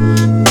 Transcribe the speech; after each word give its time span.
you 0.00 0.49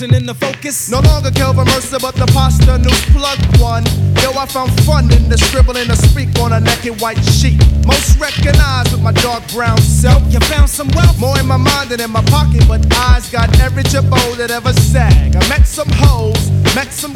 In 0.00 0.24
the 0.24 0.32
focus. 0.32 0.88
No 0.88 1.00
longer 1.00 1.30
Kelvin 1.30 1.66
Mercer, 1.66 1.98
but 2.00 2.14
the 2.14 2.24
pasta 2.32 2.78
new 2.78 2.96
plug 3.12 3.36
one. 3.60 3.84
Yo, 4.24 4.32
I 4.32 4.46
found 4.46 4.72
fun 4.88 5.12
in 5.12 5.28
the 5.28 5.36
scribbling 5.36 5.90
a 5.90 5.96
speak 5.96 6.32
on 6.40 6.54
a 6.54 6.60
naked 6.60 6.98
white 7.02 7.20
sheet. 7.20 7.60
Most 7.84 8.18
recognized 8.18 8.92
with 8.92 9.02
my 9.02 9.12
dark 9.12 9.44
brown 9.52 9.76
self. 9.76 10.24
You 10.32 10.40
found 10.48 10.70
some 10.70 10.88
wealth. 10.96 11.20
More 11.20 11.38
in 11.38 11.44
my 11.44 11.58
mind 11.58 11.90
than 11.90 12.00
in 12.00 12.10
my 12.10 12.24
pocket, 12.32 12.64
but 12.66 12.80
eyes 12.96 13.28
got 13.28 13.52
every 13.60 13.82
jabot 13.82 14.38
that 14.38 14.50
ever 14.50 14.72
sag. 14.72 15.36
I 15.36 15.46
met 15.52 15.66
some 15.66 15.90
hoes, 15.92 16.50
met 16.74 16.92
some 16.96 17.12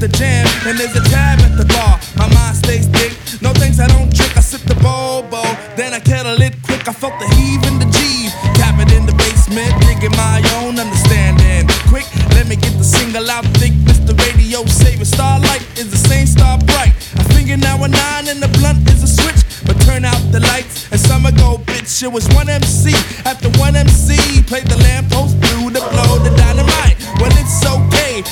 the 0.00 0.08
jam, 0.16 0.48
and 0.64 0.78
there's 0.80 0.96
a 0.96 1.04
tab 1.12 1.38
at 1.44 1.60
the 1.60 1.68
bar. 1.76 2.00
My 2.16 2.26
mind 2.32 2.56
stays 2.56 2.88
thick. 2.88 3.12
No 3.44 3.52
things 3.52 3.78
I 3.78 3.86
don't 3.86 4.08
drink. 4.08 4.32
I 4.34 4.40
sip 4.40 4.64
the 4.64 4.74
bobo, 4.80 5.44
then 5.76 5.92
I 5.92 6.00
kettle 6.00 6.40
it 6.40 6.56
quick. 6.64 6.88
I 6.88 6.92
felt 6.92 7.12
the 7.20 7.28
heave 7.36 7.60
in 7.68 7.76
the 7.76 7.84
G. 7.92 8.32
Tap 8.56 8.80
it 8.80 8.90
in 8.96 9.04
the 9.04 9.12
basement, 9.12 9.68
digging 9.84 10.16
my 10.16 10.40
own 10.64 10.80
understanding. 10.80 11.68
Quick, 11.92 12.08
let 12.32 12.48
me 12.48 12.56
get 12.56 12.72
the 12.80 12.84
single 12.84 13.28
out 13.28 13.44
thick. 13.60 13.76
Mr. 13.84 14.16
Radio 14.24 14.64
saver, 14.64 15.04
starlight 15.04 15.60
is 15.76 15.90
the 15.92 16.00
same 16.00 16.26
star 16.26 16.56
bright. 16.56 16.96
I 17.20 17.22
finger 17.36 17.58
now 17.58 17.76
a 17.84 17.88
nine 17.88 18.32
and 18.32 18.40
the 18.40 18.48
blunt 18.56 18.80
is 18.88 19.04
a 19.04 19.10
switch. 19.20 19.44
But 19.68 19.76
turn 19.84 20.06
out 20.08 20.20
the 20.32 20.40
lights 20.40 20.88
and 20.90 20.98
summer 20.98 21.32
go, 21.32 21.60
bitch. 21.68 22.02
It 22.02 22.10
was 22.10 22.24
one 22.32 22.48
MC 22.48 22.96
after 23.28 23.52
one 23.60 23.76
MC. 23.76 24.16
Played 24.48 24.64
the 24.72 24.80
lamppost 24.80 25.36
blue 25.44 25.68
to 25.76 25.80
blow 25.92 26.16
the 26.24 26.32
dynamite. 26.40 26.96
Well, 27.20 27.36
it's 27.36 27.60
okay 27.68 28.24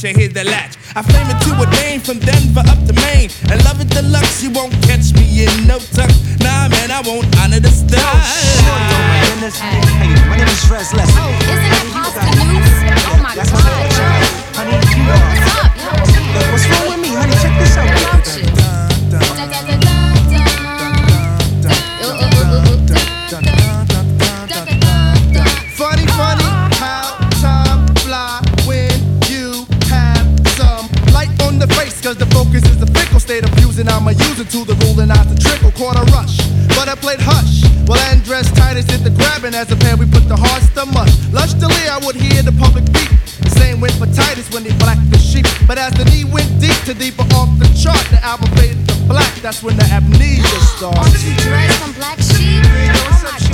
eye 0.00 0.06
patch 0.06 0.10
and 0.10 0.16
here's 0.16 0.32
the 0.32 0.44
latch. 0.44 0.76
I 0.96 1.02
flame 1.02 1.28
it 1.30 1.40
to 1.44 1.50
a 1.60 1.66
Dane 1.70 2.00
from 2.00 2.18
Denver 2.18 2.60
up 2.66 2.78
to 2.86 2.92
Maine. 2.92 3.30
And 3.50 3.62
love 3.64 3.80
it 3.80 3.88
deluxe, 3.88 4.42
you 4.42 4.50
won't 4.50 4.72
catch 4.82 5.12
me 5.14 5.44
in 5.44 5.66
no 5.66 5.78
tuck. 5.78 6.10
Nah, 6.40 6.68
man, 6.68 6.90
I 6.90 7.02
won't 7.04 7.26
honor 7.38 7.60
the 7.60 7.70
style. 7.70 8.00
My 10.28 10.36
name 10.36 10.48
is 10.48 10.70
Rez 10.70 10.92
Leslie. 10.94 11.14
Oh, 11.16 11.30
isn't 11.48 11.72
it 11.72 11.92
pasta 11.92 12.26
news? 12.44 12.72
Oh 13.08 13.18
my 13.22 13.34
That's 13.34 13.50
god. 13.50 13.60
Honey, 14.56 14.76
you 14.96 15.04
know. 15.04 15.20
What's 15.20 15.56
up? 15.56 15.72
Yo, 15.76 16.40
What's 16.52 16.66
wrong 16.68 16.86
with 16.90 17.00
me, 17.00 17.10
honey? 17.14 17.36
Check 17.40 17.54
this 17.58 17.76
out. 17.76 18.69
State 33.80 33.88
of 33.88 33.88
using. 33.88 33.88
I'ma 33.88 34.10
use 34.10 34.40
it 34.40 34.50
to 34.50 34.64
the 34.64 34.74
rule 34.84 35.00
and 35.00 35.08
not 35.08 35.26
the 35.28 35.36
trickle. 35.38 35.72
Caught 35.72 35.96
a 35.96 36.04
rush, 36.12 36.38
but 36.76 36.88
I 36.88 36.94
played 36.94 37.20
hush. 37.20 37.64
Well, 37.88 37.98
Andres 38.12 38.50
Titus 38.52 38.84
did 38.84 39.00
the 39.00 39.10
grabbing 39.10 39.54
as 39.54 39.70
a 39.72 39.76
pair. 39.76 39.96
We 39.96 40.06
put 40.06 40.28
the 40.28 40.36
hearts 40.36 40.68
to 40.74 40.86
mush. 40.86 41.12
Lustily, 41.32 41.88
I 41.88 41.98
would 42.04 42.16
hear 42.16 42.42
the 42.42 42.52
public 42.52 42.84
beat. 42.92 43.10
The 43.40 43.50
same 43.50 43.80
went 43.80 43.94
for 43.94 44.06
Titus 44.06 44.50
when 44.50 44.64
he 44.64 44.72
blacked 44.78 45.10
the 45.10 45.18
sheep. 45.18 45.46
But 45.66 45.78
as 45.78 45.92
the 45.94 46.04
knee 46.04 46.24
went 46.24 46.48
deep 46.60 46.76
to 46.84 46.94
deeper 46.94 47.24
off 47.34 47.50
the 47.58 47.68
chart, 47.74 48.02
the 48.10 48.20
album 48.22 48.50
faded 48.56 48.86
to 48.88 48.94
black. 49.08 49.32
That's 49.42 49.62
when 49.62 49.76
the 49.76 49.86
amnesia 49.90 50.60
started. 50.76 50.98
All 50.98 51.10
them 51.10 51.36
dreads 51.42 51.76
from 51.78 51.92
Black 51.92 52.18
Sheep? 52.20 52.62
Oh 52.62 53.20
my 53.24 53.49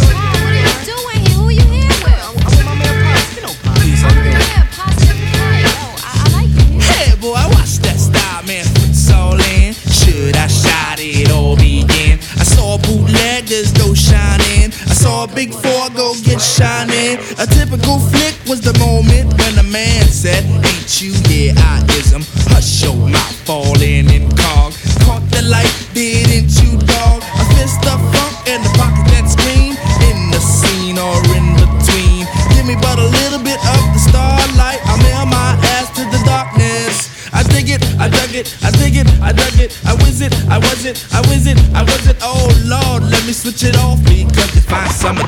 bootleggers 13.47 13.73
go 13.73 13.95
shining. 13.95 14.73
I 14.87 14.95
saw 14.95 15.25
a 15.25 15.27
big 15.27 15.53
four 15.53 15.91
go 15.91 16.15
get 16.23 16.41
shining. 16.41 17.19
A 17.39 17.47
typical 17.47 17.99
flick 17.99 18.35
was 18.47 18.61
the 18.61 18.77
moment 18.79 19.33
when 19.39 19.59
a 19.59 19.63
man 19.63 20.05
said, 20.07 20.45
Ain't 20.45 21.01
you? 21.01 21.13
Yeah, 21.29 21.55
I 21.57 21.85
is 21.99 22.13
him. 22.13 22.23
Hush 22.51 22.83
your 22.83 22.95
mouth, 22.95 23.37
falling 23.47 24.11
in. 24.11 24.29
Caught 24.37 24.66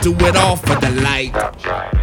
to 0.02 0.12
it 0.26 0.36
all 0.36 0.56
for 0.56 0.76
the 0.76 0.90
light. 1.02 1.97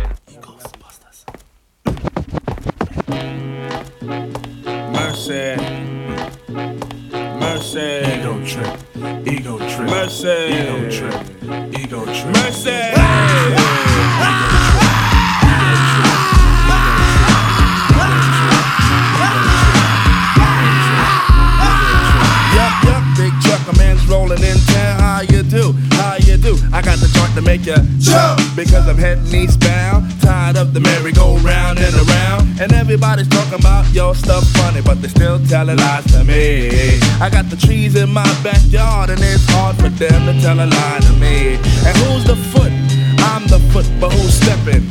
Everybody's 32.95 33.27
talking 33.27 33.59
about 33.59 33.83
your 33.94 34.15
stuff 34.15 34.47
funny, 34.56 34.81
but 34.81 35.01
they 35.01 35.09
still 35.09 35.38
telling 35.47 35.75
lies 35.75 36.05
to 36.13 36.24
me. 36.24 36.98
I 37.19 37.29
got 37.29 37.50
the 37.50 37.58
trees 37.58 37.98
in 37.98 38.10
my 38.10 38.24
backyard, 38.41 39.10
and 39.10 39.19
it's 39.19 39.43
hard 39.50 39.75
for 39.75 39.89
them 39.89 40.25
to 40.27 40.41
tell 40.41 40.58
a 40.58 40.63
lie 40.63 41.00
to 41.01 41.13
me. 41.19 41.55
And 41.84 41.93
who's 42.08 42.24
the 42.24 42.38
foot? 42.55 42.72
I'm 43.19 43.43
the 43.48 43.60
foot, 43.74 43.86
but 44.00 44.13
who's 44.13 44.36
stepping? 44.39 44.88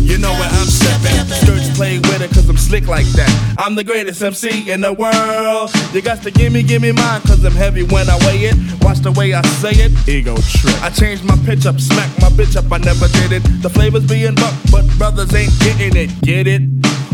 You 0.00 0.16
know 0.16 0.32
where 0.32 0.48
I'm 0.48 0.66
stepping. 0.66 1.28
Skirts 1.28 1.76
play 1.76 1.98
with 1.98 2.22
it 2.22 2.30
cause 2.30 2.48
I'm 2.48 2.56
slick 2.56 2.88
like 2.88 3.06
that. 3.20 3.28
I'm 3.58 3.74
the 3.74 3.82
greatest 3.82 4.22
MC 4.22 4.70
in 4.70 4.82
the 4.82 4.92
world. 4.92 5.74
You 5.92 6.00
got 6.00 6.22
to 6.22 6.30
give 6.30 6.52
me, 6.52 6.62
give 6.62 6.80
me 6.80 6.92
mine 6.92 7.20
cause 7.22 7.44
I'm 7.44 7.52
heavy 7.52 7.82
when 7.82 8.08
I 8.08 8.16
weigh 8.24 8.46
it. 8.46 8.56
Watch 8.82 9.00
the 9.00 9.10
way 9.10 9.34
I 9.34 9.42
say 9.58 9.72
it. 9.72 9.90
Ego 10.08 10.36
trip. 10.36 10.80
I 10.80 10.90
changed 10.90 11.24
my 11.24 11.36
pitch 11.44 11.66
up, 11.66 11.80
smack 11.80 12.08
my 12.22 12.28
bitch 12.28 12.54
up, 12.56 12.70
I 12.70 12.78
never 12.78 13.08
did 13.08 13.32
it. 13.32 13.42
The 13.60 13.68
flavors 13.68 14.06
being 14.06 14.36
buck, 14.36 14.54
but 14.70 14.86
brothers 14.96 15.34
ain't 15.34 15.50
getting 15.58 15.96
it. 15.96 16.08
Get 16.22 16.46
it? 16.46 16.62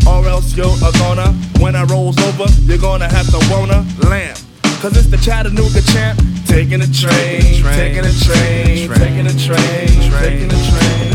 Or 0.05 0.27
else 0.27 0.55
you're 0.55 0.69
a 0.85 0.91
goner. 1.01 1.33
When 1.57 1.75
I 1.75 1.83
rolls 1.85 2.17
over, 2.21 2.45
you're 2.69 2.77
gonna 2.77 3.09
have 3.09 3.25
to 3.31 3.41
wanna 3.49 3.81
lamp. 4.07 4.37
Cause 4.81 4.95
it's 4.95 5.07
the 5.07 5.17
Chattanooga 5.17 5.81
champ. 5.93 6.21
Taking 6.45 6.81
a 6.81 6.87
train, 6.93 7.41
taking 7.73 8.05
a 8.05 8.13
train, 8.21 8.87
taking 8.93 9.25
a 9.25 9.33
train, 9.33 10.11
taking 10.21 10.51
a 10.53 10.69
train. 10.69 11.14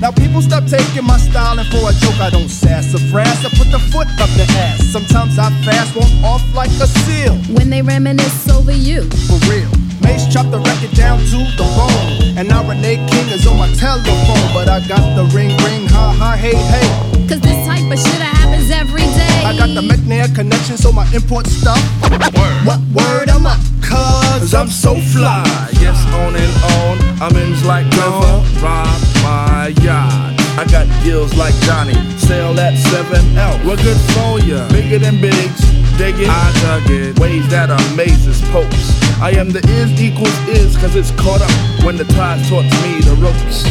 Now 0.00 0.10
people 0.12 0.42
stop 0.42 0.64
taking 0.66 1.04
my 1.04 1.16
style 1.16 1.58
and 1.58 1.66
for 1.68 1.88
a 1.88 1.92
joke 1.94 2.20
I 2.20 2.28
don't 2.28 2.50
sass 2.50 2.94
or 2.94 2.98
frass. 3.08 3.44
I 3.44 3.50
put 3.56 3.72
the 3.72 3.80
foot 3.90 4.08
up 4.20 4.28
the 4.36 4.44
ass. 4.60 4.84
Sometimes 4.92 5.38
I 5.38 5.48
fast, 5.64 5.96
walk 5.96 6.12
off 6.22 6.44
like 6.54 6.70
a 6.84 6.86
seal. 6.86 7.34
When 7.56 7.70
they 7.70 7.80
reminisce 7.80 8.48
over 8.50 8.72
you. 8.72 9.08
For 9.24 9.40
real. 9.48 9.70
Mace 10.04 10.28
chopped 10.32 10.50
the 10.50 10.60
record 10.60 10.92
down 10.94 11.18
to 11.18 11.38
the 11.56 11.66
bone. 11.74 12.36
And 12.36 12.48
now 12.48 12.62
Renee 12.68 13.00
King 13.08 13.28
is 13.32 13.46
on 13.46 13.56
my 13.56 13.72
telephone. 13.72 14.52
But 14.52 14.68
I 14.68 14.86
got 14.86 15.02
the 15.16 15.24
ring, 15.34 15.56
ring, 15.64 15.88
ha, 15.88 16.12
ha, 16.12 16.36
hey, 16.36 16.54
hey. 16.54 16.88
Cause 17.26 17.40
this 17.40 17.65
type 17.90 17.98
shit 17.98 18.18
that 18.18 18.34
happens 18.42 18.70
every 18.70 19.06
day. 19.14 19.42
I 19.44 19.56
got 19.56 19.68
the 19.74 19.82
McNair 19.82 20.32
connection, 20.34 20.76
so 20.76 20.92
my 20.92 21.06
import 21.12 21.46
stuff. 21.46 21.78
Word. 22.10 22.66
What 22.66 22.80
word 22.94 23.28
am 23.28 23.46
I? 23.46 23.56
Cause 23.82 24.54
I'm 24.54 24.68
so 24.68 24.94
fly. 25.14 25.44
Yes, 25.80 25.98
on 26.14 26.34
and 26.34 26.54
on. 26.74 26.96
I'm 27.22 27.36
in 27.36 27.54
like 27.66 27.86
river. 27.94 28.42
Rob 28.62 29.00
my 29.22 29.74
yacht. 29.82 30.34
I 30.58 30.64
got 30.70 30.86
gills 31.04 31.34
like 31.36 31.54
Johnny. 31.62 31.94
Sail 32.18 32.54
that 32.54 32.74
7L. 32.74 33.64
We're 33.64 33.76
good 33.76 34.00
for 34.12 34.40
ya. 34.40 34.66
Bigger 34.68 34.98
than 34.98 35.20
bigs. 35.20 35.60
Dig 35.98 36.18
it. 36.18 36.28
I 36.28 36.52
dug 36.62 36.90
it. 36.90 37.18
Ways 37.18 37.46
that 37.48 37.70
amazes 37.70 38.40
popes. 38.50 39.05
I 39.20 39.30
am 39.30 39.48
the 39.48 39.64
is 39.80 39.96
equals 40.00 40.36
is, 40.48 40.76
cause 40.76 40.94
it's 40.94 41.10
caught 41.12 41.40
up 41.40 41.84
when 41.84 41.96
the 41.96 42.04
tide 42.04 42.44
taught 42.48 42.68
me 42.84 43.00
the 43.00 43.16
ropes. 43.16 43.64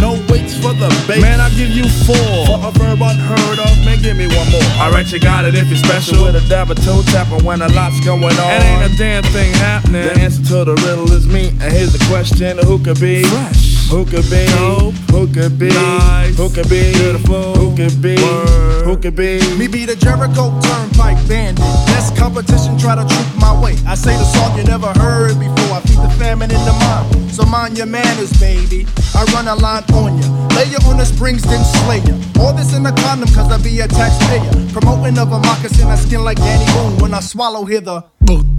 No 0.00 0.16
waits 0.32 0.56
for 0.56 0.72
the 0.72 0.88
bait. 1.06 1.20
Man, 1.20 1.40
I 1.40 1.50
give 1.50 1.70
you 1.70 1.84
four. 2.06 2.46
For 2.46 2.68
a 2.68 2.70
verb 2.72 3.02
unheard 3.02 3.58
of, 3.58 3.84
man, 3.84 4.00
give 4.00 4.16
me 4.16 4.28
one 4.28 4.48
more. 4.50 4.64
Alright, 4.80 5.12
you 5.12 5.20
got 5.20 5.44
it 5.44 5.54
if 5.54 5.68
you're 5.68 5.76
special. 5.76 6.24
With 6.24 6.36
a 6.36 6.48
dab 6.48 6.70
of 6.70 6.82
toe 6.84 7.02
tapper 7.12 7.42
when 7.44 7.60
a 7.60 7.68
lot's 7.68 8.00
going 8.04 8.22
on. 8.22 8.50
And 8.50 8.64
ain't 8.64 8.94
a 8.94 8.96
damn 8.96 9.22
thing 9.24 9.52
happening. 9.54 10.02
The 10.02 10.20
answer 10.20 10.42
to 10.42 10.64
the 10.64 10.74
riddle 10.86 11.12
is 11.12 11.26
me. 11.26 11.48
And 11.60 11.72
here's 11.72 11.92
the 11.92 12.04
question 12.08 12.58
who 12.58 12.78
could 12.78 13.00
be? 13.00 13.24
Fresh. 13.24 13.77
Who 13.88 14.04
could 14.04 14.28
be? 14.28 14.44
Dope. 14.52 14.94
Who 15.10 15.26
could 15.32 15.58
be? 15.58 15.68
Nice. 15.70 16.36
Who 16.36 16.50
could 16.50 16.68
be? 16.68 16.92
Beautiful. 16.92 17.54
Who 17.54 17.74
could 17.74 18.02
be? 18.02 18.16
Word. 18.16 18.84
Who 18.84 18.96
could 18.98 19.16
be? 19.16 19.40
Me 19.56 19.66
be 19.66 19.86
the 19.86 19.96
Jericho 19.96 20.52
Turnpike 20.60 21.16
bandit. 21.26 21.64
Less 21.88 22.12
competition, 22.18 22.76
try 22.78 22.94
to 22.94 23.08
troop 23.08 23.26
my 23.40 23.58
way. 23.58 23.76
I 23.86 23.94
say 23.94 24.12
the 24.12 24.24
song 24.24 24.58
you 24.58 24.64
never 24.64 24.88
heard 25.00 25.40
before. 25.40 25.72
I 25.72 25.80
feed 25.88 25.96
the 26.04 26.10
famine 26.20 26.50
in 26.50 26.62
the 26.68 26.72
mind. 26.84 27.32
So 27.32 27.44
mind 27.46 27.78
your 27.78 27.86
manners, 27.86 28.30
baby. 28.38 28.86
I 29.14 29.24
run 29.32 29.48
a 29.48 29.54
line 29.54 29.84
on 29.94 30.20
ya. 30.20 30.48
Lay 30.54 30.68
you 30.68 30.78
on 30.84 30.98
the 30.98 31.06
springs, 31.06 31.42
then 31.44 31.64
slay 31.64 32.00
ya. 32.04 32.14
All 32.44 32.52
this 32.52 32.76
in 32.76 32.84
a 32.84 32.92
condom, 32.92 33.32
cause 33.32 33.50
I 33.50 33.56
be 33.56 33.80
a 33.80 33.88
taxpayer. 33.88 34.52
Promoting 34.70 35.16
of 35.16 35.32
a 35.32 35.40
moccasin, 35.40 35.88
I 35.88 35.96
skin 35.96 36.22
like 36.24 36.36
Danny 36.36 36.66
Boone. 36.74 36.98
When 37.00 37.14
I 37.14 37.20
swallow, 37.20 37.64
hear 37.64 37.80
the 37.80 38.04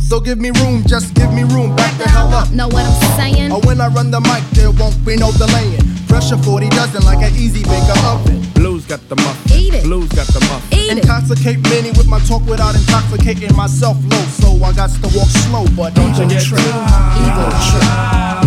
so 0.10 0.20
give 0.20 0.40
me 0.40 0.50
room, 0.50 0.84
just 0.88 1.14
give 1.14 1.32
me 1.32 1.44
room. 1.44 1.76
Back 1.76 1.96
the 2.00 2.10
hell 2.10 2.34
up. 2.34 2.50
Know 2.50 2.68
what 2.68 2.84
I'm 2.84 3.16
saying? 3.16 3.52
Or 3.52 3.62
when 3.62 3.80
I 3.80 3.90
run 3.90 4.10
the 4.10 4.20
mic, 4.20 4.42
there 4.58 4.72
won't 4.72 4.98
be 5.06 5.16
no 5.20 5.32
delaying. 5.36 5.84
Pressure 6.08 6.38
40 6.38 6.70
dozen 6.70 7.04
like 7.04 7.22
an 7.22 7.36
easy 7.36 7.62
baker 7.64 8.00
oven. 8.08 8.42
Blues 8.56 8.86
got 8.86 9.00
the 9.10 9.16
muff. 9.18 9.38
Eat 9.52 9.74
it. 9.76 9.84
Blues 9.84 10.10
got 10.10 10.26
the 10.28 10.40
muff. 10.50 10.64
Eat 10.74 10.90
it. 10.90 10.98
Intoxicate 10.98 11.60
many 11.70 11.92
with 11.92 12.08
my 12.08 12.20
talk 12.26 12.42
without 12.48 12.74
intoxicating 12.76 13.54
myself 13.56 13.98
low. 14.10 14.24
So 14.40 14.50
I 14.64 14.74
got 14.74 14.90
to 14.90 15.08
walk 15.14 15.30
slow, 15.46 15.66
but 15.76 15.94
don't 15.94 16.16
you 16.18 16.26
get 16.26 16.42
trip. 16.42 16.60
Ego 16.60 17.46
trip. 17.68 17.86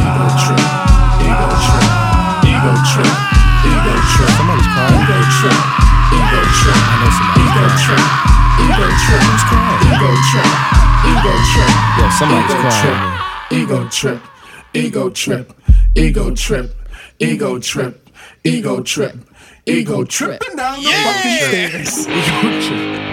Ego 0.00 0.26
trip. 0.42 0.58
Ego 1.22 1.46
trip. 1.62 1.86
Ego 2.50 2.72
trip. 2.90 3.12
Ego 3.62 3.94
trip. 4.10 4.30
Somebody's 4.34 4.68
crying. 4.72 4.96
Ego 4.96 5.18
trip. 5.38 5.58
Ego 6.12 6.40
trip. 6.58 6.78
I 6.82 6.94
know 6.98 7.10
somebody. 7.14 7.46
Ego 7.46 7.64
trip. 7.84 8.02
Ego 8.64 8.86
trip. 9.04 9.20
Who's 9.22 9.44
crying? 9.46 9.80
Ego 9.86 10.10
trip. 10.28 10.48
Ego 11.08 11.32
trip. 11.52 11.72
Yo, 11.98 12.04
somebody's 12.18 12.50
Ego 12.50 12.58
crying. 12.58 12.80
trip. 12.82 13.60
Ego 13.60 13.78
trip. 13.88 14.20
Ego 14.74 15.10
trip. 15.10 15.52
Ego 15.94 16.34
trip. 16.34 16.74
Ego 17.18 17.58
trip. 17.58 18.08
Ego 18.44 18.82
trip. 18.82 19.16
Ego 19.66 20.04
tripping 20.04 20.56
down 20.56 20.82
the 20.82 20.90
fucking 20.90 21.38
stairs. 21.48 22.08
Ego 22.08 22.60
trip. 22.66 23.11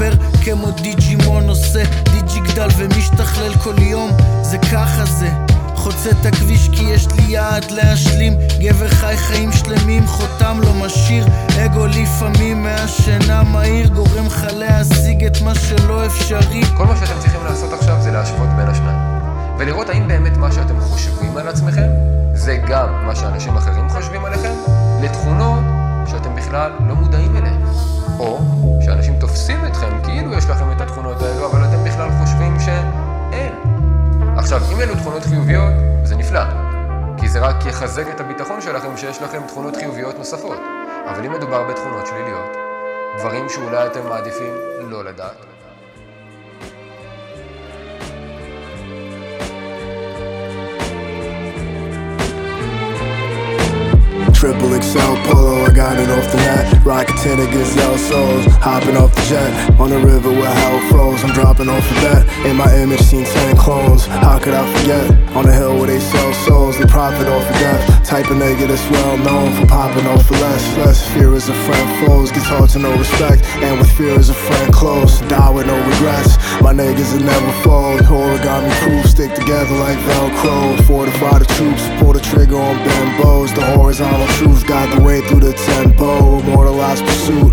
להשתפר 0.00 0.24
כמו 0.44 0.70
דיג'ימון 0.70 1.48
עושה 1.48 1.82
דיג'י 2.12 2.40
גדל 2.40 2.68
ומשתכלל 2.76 3.54
כל 3.54 3.74
יום, 3.82 4.10
זה 4.42 4.58
ככה 4.58 5.04
זה. 5.04 5.28
חוצה 5.74 6.10
את 6.10 6.26
הכביש 6.26 6.68
כי 6.68 6.84
יש 6.84 7.06
לי 7.06 7.22
יעד 7.28 7.70
להשלים 7.70 8.38
גבר 8.60 8.88
חי 8.88 9.16
חיים 9.16 9.52
שלמים, 9.52 10.06
חותם 10.06 10.60
לא 10.62 10.74
משאיר 10.74 11.26
אגו 11.64 11.86
לפעמים 11.86 12.62
מהשינה 12.62 13.42
מהיר 13.42 13.88
גורם 13.88 14.26
לך 14.26 14.46
להשיג 14.56 15.24
את 15.24 15.42
מה 15.42 15.54
שלא 15.54 16.06
אפשרי 16.06 16.62
כל 16.76 16.86
מה 16.86 16.96
שאתם 16.96 17.18
צריכים 17.20 17.40
לעשות 17.44 17.72
עכשיו 17.72 17.96
זה 18.00 18.10
להשוות 18.10 18.48
בין 18.56 18.68
השניים. 18.68 18.98
ולראות 19.58 19.88
האם 19.88 20.08
באמת 20.08 20.36
מה 20.36 20.52
שאתם 20.52 20.80
חושבים 20.80 21.36
על 21.36 21.48
עצמכם, 21.48 21.88
זה 22.34 22.56
גם 22.68 23.06
מה 23.06 23.16
שאנשים 23.16 23.56
אחרים 23.56 23.88
חושבים 23.88 24.24
עליכם, 24.24 24.52
לתכונות 25.02 25.64
שאתם 26.06 26.36
בכלל 26.36 26.72
לא 26.88 26.94
מודעים 26.94 27.36
אליהן. 27.36 27.60
או 28.18 28.57
שאנשים 28.98 29.20
תופסים 29.20 29.64
אתכם 29.66 30.02
כאילו 30.04 30.34
יש 30.34 30.44
לכם 30.44 30.72
את 30.72 30.80
התכונות 30.80 31.22
האלו, 31.22 31.46
אבל 31.46 31.64
אתם 31.64 31.84
בכלל 31.84 32.08
חושבים 32.20 32.60
שאין. 32.60 33.54
עכשיו, 34.36 34.60
אם 34.72 34.80
אלו 34.80 34.94
תכונות 34.94 35.22
חיוביות, 35.22 35.72
זה 36.04 36.16
נפלא. 36.16 36.40
כי 37.16 37.28
זה 37.28 37.40
רק 37.40 37.66
יחזק 37.66 38.04
את 38.14 38.20
הביטחון 38.20 38.60
שלכם 38.60 38.96
שיש 38.96 39.22
לכם 39.22 39.42
תכונות 39.46 39.76
חיוביות 39.76 40.18
נוספות. 40.18 40.58
אבל 41.10 41.24
אם 41.24 41.32
מדובר 41.32 41.64
בתכונות 41.64 42.06
שליליות, 42.06 42.56
דברים 43.18 43.48
שאולי 43.48 43.86
אתם 43.86 44.08
מעדיפים 44.08 44.54
לא 44.80 45.04
לדעת, 45.04 45.36
Triple 54.38 54.70
XL 54.70 55.16
polo, 55.26 55.66
I 55.66 55.74
got 55.74 55.98
it 55.98 56.08
off 56.10 56.30
the 56.30 56.36
net. 56.36 56.86
Rockin' 56.86 57.16
tinted 57.16 57.50
gazelle 57.50 57.98
souls, 57.98 58.46
hopping 58.62 58.96
off 58.96 59.12
the 59.12 59.22
jet. 59.22 59.50
On 59.80 59.90
the 59.90 59.98
river 59.98 60.30
where 60.30 60.46
hell 60.46 60.78
froze, 60.88 61.24
I'm 61.24 61.34
dropping 61.34 61.68
off 61.68 61.82
a 61.90 61.94
bet. 62.06 62.46
In 62.46 62.54
my 62.54 62.72
image, 62.76 63.00
seen 63.00 63.24
ten 63.24 63.56
clones. 63.56 64.06
How 64.06 64.38
could 64.38 64.54
I 64.54 64.62
forget? 64.78 65.10
On 65.34 65.44
the 65.44 65.52
hill 65.52 65.74
where 65.76 65.88
they 65.88 65.98
sell 65.98 66.32
souls, 66.46 66.78
they 66.78 66.86
profit 66.86 67.26
off 67.26 67.42
of 67.50 67.56
death. 67.58 68.06
Type 68.06 68.30
of 68.30 68.36
nigga 68.36 68.68
that's 68.68 68.88
well 68.88 69.18
known 69.18 69.52
for 69.58 69.66
popping 69.66 70.06
off 70.06 70.24
for 70.24 70.34
less. 70.34 70.62
Less 70.78 71.02
fear 71.14 71.34
is 71.34 71.48
a 71.48 71.54
friend 71.66 72.06
foes, 72.06 72.30
gets 72.30 72.46
hard 72.46 72.70
to 72.70 72.78
no 72.78 72.96
respect. 72.96 73.42
And 73.58 73.76
with 73.80 73.90
fear 73.90 74.14
is 74.20 74.30
a 74.30 74.34
friend 74.34 74.72
close, 74.72 75.18
die 75.22 75.50
with 75.50 75.66
no 75.66 75.74
regrets. 75.74 76.38
My 76.62 76.72
niggas 76.72 77.10
will 77.12 77.26
never 77.26 77.52
fold. 77.66 78.02
Origami 78.06 78.70
proof, 78.86 79.04
stick 79.04 79.34
together 79.34 79.74
like 79.82 79.98
Velcro. 80.06 80.86
Fortify 80.86 81.40
the 81.40 81.48
troops, 81.58 81.82
pull 81.98 82.12
the 82.12 82.20
trigger 82.20 82.56
on 82.56 82.76
bambos. 82.86 83.52
The 83.52 83.64
horizontal 83.74 84.27
truth 84.36 84.66
got 84.66 84.94
the 84.94 85.02
way 85.02 85.20
through 85.22 85.40
the 85.40 85.52
tempo. 85.52 86.40
Immortalized 86.40 87.04
pursuit. 87.04 87.52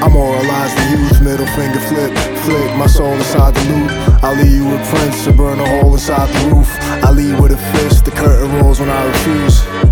I 0.00 0.08
moralize 0.08 0.72
the 0.74 0.96
youth, 0.96 1.20
middle 1.22 1.46
finger 1.58 1.80
flip, 1.80 2.16
flick 2.44 2.76
my 2.76 2.86
soul 2.86 3.12
inside 3.14 3.52
the 3.54 3.64
loop. 3.72 3.90
I 4.22 4.32
leave 4.40 4.52
you 4.52 4.64
with 4.64 4.88
prints 4.88 5.24
to 5.24 5.32
burn 5.32 5.58
a 5.58 5.66
hole 5.66 5.92
inside 5.92 6.28
the 6.28 6.54
roof. 6.54 6.70
I 7.02 7.10
leave 7.10 7.40
with 7.40 7.52
a 7.52 7.58
fist, 7.72 8.04
the 8.04 8.12
curtain 8.12 8.48
rolls 8.60 8.78
when 8.78 8.90
I 8.90 9.04
refuse. 9.06 9.87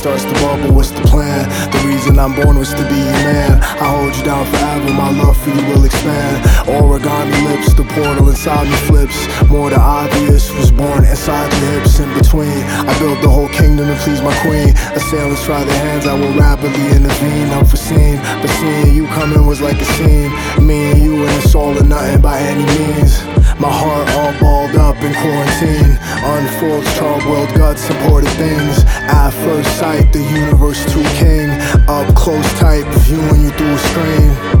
Starts 0.00 0.24
to 0.24 0.32
bubble, 0.40 0.72
what's 0.72 0.90
the 0.90 1.02
plan? 1.12 1.44
The 1.76 1.80
reason 1.84 2.18
I'm 2.18 2.34
born 2.34 2.56
was 2.56 2.72
to 2.72 2.84
be 2.88 3.00
a 3.04 3.16
man. 3.20 3.60
I 3.60 3.84
hold 3.92 4.16
you 4.16 4.24
down 4.24 4.46
forever, 4.46 4.88
my 4.96 5.10
love 5.12 5.36
for 5.36 5.50
you 5.50 5.60
will 5.68 5.84
expand. 5.84 6.40
Origami 6.64 7.36
lips, 7.44 7.74
the 7.74 7.84
portal 7.84 8.30
inside 8.30 8.64
me 8.64 8.76
flips. 8.88 9.20
More 9.50 9.68
the 9.68 9.78
obvious 9.78 10.50
was 10.56 10.72
born 10.72 11.04
inside 11.04 11.52
your 11.52 11.72
hips. 11.72 12.00
In 12.00 12.08
between, 12.16 12.64
I 12.88 12.98
built 12.98 13.20
the 13.20 13.28
whole 13.28 13.50
kingdom 13.50 13.88
to 13.92 13.96
please 14.00 14.22
my 14.22 14.32
queen. 14.40 14.72
Assailants 14.96 15.44
try 15.44 15.62
their 15.64 15.80
hands, 15.84 16.06
I 16.06 16.14
will 16.14 16.32
rapidly 16.32 16.96
intervene. 16.96 17.52
Unforeseen, 17.52 18.16
but 18.40 18.48
seeing 18.56 18.94
you 18.94 19.06
coming 19.08 19.44
was 19.44 19.60
like 19.60 19.82
a 19.82 19.88
scene. 20.00 20.32
Me 20.64 20.92
and 20.92 21.02
you, 21.02 21.26
and 21.28 21.44
it's 21.44 21.54
all 21.54 21.76
or 21.76 21.84
nothing 21.84 22.22
by 22.22 22.40
any 22.40 22.64
means. 22.64 23.20
My 23.60 23.68
heart 23.68 24.08
all 24.16 24.32
balled 24.40 24.76
up 24.80 24.96
in 25.04 25.12
quarantine. 25.12 26.00
Unfolds 26.22 26.94
charred 26.96 27.24
world 27.24 27.48
God 27.56 27.78
supported 27.78 28.30
things. 28.30 28.84
At 28.84 29.30
first 29.30 29.78
sight, 29.78 30.12
the 30.12 30.22
universe 30.22 30.84
too 30.92 31.02
king. 31.16 31.48
Up 31.88 32.14
close 32.14 32.48
tight, 32.58 32.84
viewing 33.04 33.42
you 33.44 33.50
through 33.50 33.72
a 33.72 33.78
screen. 33.78 34.59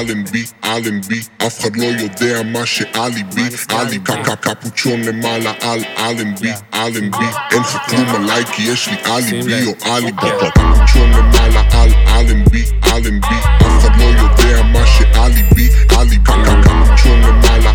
אלנבי, 0.00 0.44
אלנבי 0.64 1.20
אף 1.46 1.60
אחד 1.60 1.76
לא 1.76 1.84
יודע 1.84 2.42
מה 2.42 2.66
שאלי 2.66 3.22
בי. 3.34 3.42
אלי 3.70 3.98
קקה 3.98 4.36
קפוצ'ון 4.36 5.00
למעלה 5.00 5.52
על 5.60 5.84
אלנבי, 5.98 6.52
אלנבי 6.74 7.26
אין 7.52 7.60
לך 7.60 7.78
כלום 7.88 8.08
עליי 8.08 8.44
כי 8.52 8.62
יש 8.62 8.88
לי 8.88 8.96
אליבי 9.06 9.66
או 9.66 9.72
אליבי 9.86 10.30
קפוצ'ון 10.38 11.10
למעלה 11.10 11.62
על 11.72 11.90
אלנבי, 12.08 12.64
אלנבי 12.92 13.36
אף 13.60 13.80
אחד 13.80 13.96
לא 13.98 14.04
יודע 14.04 14.62
מה 14.62 14.86
שאלי 14.86 15.42
בי 15.54 15.68
אלי 15.98 16.18
קקה 16.24 16.62
קפוצ'ון 16.62 17.20
למעלה 17.20 17.65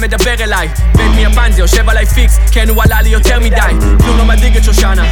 מדבר 0.00 0.34
אליי. 0.40 0.68
בן 0.94 1.08
מיפן 1.08 1.52
זה 1.52 1.60
יושב 1.60 1.88
עליי 1.88 2.06
פיקס, 2.06 2.38
כן 2.50 2.68
הוא 2.68 2.82
עלה 2.82 3.02
לי 3.02 3.08
יותר 3.08 3.40
מדי. 3.40 3.56
כלום 4.00 4.18
לא 4.18 4.24
מדאיג 4.24 4.56
את 4.56 4.64
שושנה. 4.64 5.04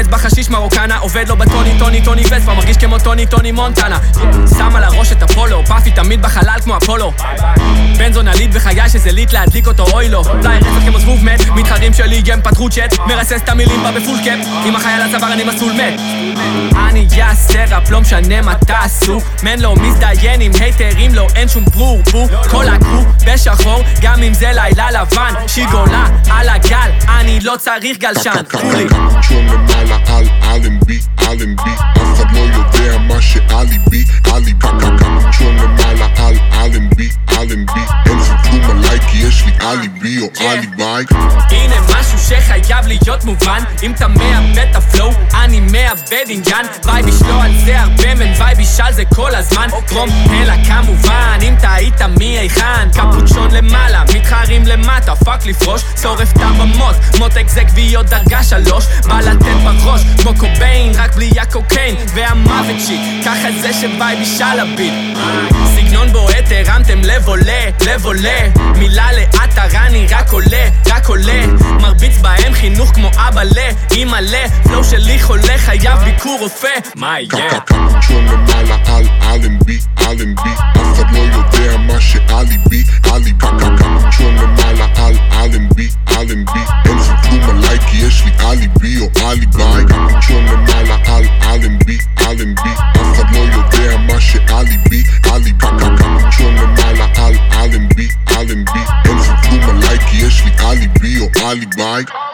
אצבע 0.00 0.18
חשיש 0.18 0.50
מרוקנה, 0.50 0.98
עובד 0.98 1.28
לו 1.28 1.36
בטוני 1.36 1.78
טוני 1.78 2.02
טוני 2.02 2.22
וספה 2.22 2.54
מרגיש 2.54 2.76
כמו 2.76 2.98
טוני 2.98 3.26
טוני 3.26 3.52
מונטנה. 3.52 3.98
שם 4.58 4.76
על 4.76 4.84
הראש 4.84 5.12
את 5.12 5.22
אפולו, 5.22 5.66
פאפי 5.66 5.90
תמיד 5.90 6.22
בחלל 6.22 6.58
כמו 6.64 6.76
אפולו. 6.76 7.12
בן 7.98 8.12
זונה 8.12 8.34
ליט 8.34 8.50
בחיי 8.54 8.88
שזה 8.88 9.12
ליט 9.12 9.32
להדליק 9.32 9.66
אותו 9.66 9.86
אוי 9.92 10.08
לו 10.08 10.24
פלייר 10.24 10.64
רצת 10.64 10.86
כמו 10.86 10.98
זבוב 10.98 11.24
מת, 11.24 11.40
מתחרים 11.48 11.94
שלי 11.94 12.22
גם 12.22 12.42
פתחו 12.42 12.70
צ'אט. 12.70 12.98
מרסס 12.98 13.40
את 13.44 13.48
המילים 13.48 13.82
בה 13.82 13.92
בפול 13.92 14.18
קאפ. 14.24 14.46
עם 14.66 14.76
החייל 14.76 15.02
הצוואר 15.02 15.32
אני 15.32 15.44
מסלול 15.44 15.72
מת. 15.72 16.00
אני 16.88 17.06
אעשה 17.22 17.64
ראפ 17.64 17.90
לא 17.90 18.00
משנה 18.00 18.42
מה 18.42 18.54
תעשו? 18.54 19.20
מן 19.42 19.60
לא 19.60 19.76
מזדיין 19.76 20.40
עם 20.40 20.52
הייטרים 20.60 21.14
לא 21.14 21.26
אין 21.36 21.48
שום 21.48 21.64
ברור 21.64 22.02
כל 22.50 22.68
הקרו 22.68 23.04
בשחור 23.26 23.82
גם 24.00 24.22
אם 24.22 24.31
זה 24.34 24.50
לילה 24.54 24.90
לבן. 24.90 25.34
שיגולה 25.46 26.06
על 26.30 26.48
הגל 26.48 26.90
אני 27.08 27.40
לא 27.40 27.54
צריך 27.58 27.98
גלשן 27.98 28.30
כולי 28.50 28.86
קפוצ'ון 28.88 29.46
למעלה 29.46 29.96
על 30.06 30.24
אלנבי, 30.44 31.00
אלנבי 31.22 31.74
אף 31.96 32.14
אחד 32.14 32.32
לא 32.32 32.38
יודע 32.38 32.98
מה 32.98 33.22
שאלי 33.22 33.78
בי 33.90 34.04
אלי 34.34 34.54
למעלה 35.60 36.06
על 36.16 36.34
אלנבי, 36.52 37.08
אלנבי 37.32 37.84
אין 38.06 38.18
לך 38.18 38.32
כלום 38.42 38.70
עליי 38.70 39.00
כי 39.00 39.18
יש 39.18 39.44
לי 39.46 39.52
אליבי 39.62 40.20
או 40.20 40.26
אליבי 40.40 40.82
הנה 41.50 41.74
משהו 41.80 42.18
שחייב 42.18 42.86
להיות 42.86 43.24
מובן. 43.24 43.62
אם 43.82 43.92
אתה 43.92 44.08
מאבד 44.08 44.58
את 44.70 44.76
הפלואו, 44.76 45.12
אני 45.34 45.60
מאבד 45.60 46.24
עניין. 46.28 46.66
וייביש 46.84 47.22
לא 47.22 47.42
על 47.42 47.52
זה 47.64 47.80
הרבה 47.80 48.14
מן 48.14 48.32
וייביש 48.38 48.80
על 48.80 48.92
זה 48.92 49.02
כל 49.14 49.34
הזמן. 49.34 49.68
קרום 49.86 50.08
אלא 50.32 50.54
כמובן 50.68 51.38
אם 51.42 51.54
אתה 51.58 51.72
היית 51.72 52.02
מי 52.02 52.38
היכן 52.38 52.88
קפוצ'ון 52.90 53.50
למעלה, 53.50 54.04
מתחרים 54.22 54.66
למטה 54.66 55.16
פאק 55.16 55.46
לפרוש. 55.46 55.82
שורף 56.02 56.32
את 56.32 56.40
הבמות 56.42 56.96
מותק 57.18 57.44
זה 57.48 57.62
גביעות 57.62 58.06
דרגה 58.06 58.42
שלוש. 58.44 58.84
בא 59.04 59.20
לתת 59.20 59.56
בראש 59.64 60.00
כמו 60.22 60.34
קוביין 60.38 60.92
רק 60.96 61.14
בלי 61.14 61.30
הקוקיין 61.40 61.96
והמוות 62.14 62.80
שיט. 62.86 63.00
ככה 63.24 63.48
זה 63.60 63.72
שווייביש 63.72 64.40
על 64.40 64.60
הביט. 64.60 64.92
סגנון 65.74 66.12
בועט 66.12 66.44
הרמתם 66.50 67.00
לב 67.04 67.28
עולה, 67.28 67.64
לב 67.86 68.06
עולה. 68.06 68.48
מילה 68.76 69.12
לאט 69.12 69.58
אני 69.74 70.06
רק 70.10 70.32
עולה, 70.32 70.68
רק 70.90 71.06
עולה. 71.06 71.46
מרביץ 71.80 72.16
בהם 72.20 72.54
חינוך 72.54 72.90
כמו 72.94 73.10
אבא 73.28 73.42
ל, 73.42 73.58
אימא 73.90 74.16
ל. 74.16 74.34
פלואו 74.62 74.84
שלי 74.84 75.22
חולה 75.22 75.58
חייב 75.58 75.98
ביקור 76.04 76.38
רופא. 76.40 76.68
מה 76.94 77.20
יהיה? 77.20 77.50
אלנבי, 79.32 79.78
אלנבי 80.00 80.50
אף 80.76 80.94
אחד 80.94 81.12
לא 81.12 81.18
יודע 81.18 81.76
מה 81.76 82.00
שאלי 82.00 82.58
בי 82.68 82.84
אלי 83.12 83.32
קקה 83.32 83.68
patrollen 84.12 84.54
alla, 84.68 84.90
all, 84.98 85.16
Allenby, 85.42 85.90
Allenby 86.16 86.62
Alles 86.84 87.08
in 87.08 87.40
Blumen, 87.40 87.60
like 87.62 87.84
jeśli 87.92 88.32
alibi 88.46 89.00
o 89.00 89.28
alibi 89.28 89.56
Patrollen 89.56 90.66
alla, 90.78 91.00
all, 91.06 91.26
Allenby, 91.52 91.98
Allenby 92.28 92.72
After 92.94 93.26
loyal, 93.32 93.64
der 93.70 93.98
mache 93.98 94.40
alibi, 94.54 95.04
alibi 95.32 95.52
Patrollen 95.58 96.78
alla, 96.88 97.08
all, 97.16 97.36
Allenby, 97.62 98.10
Allenby 98.36 98.82
Alles 99.04 99.28
in 99.28 99.36
Blumen, 99.42 99.80
like 99.80 100.06
jeśli 100.12 100.52
alibi 100.64 101.20
o 101.20 101.48
alibi 101.48 102.31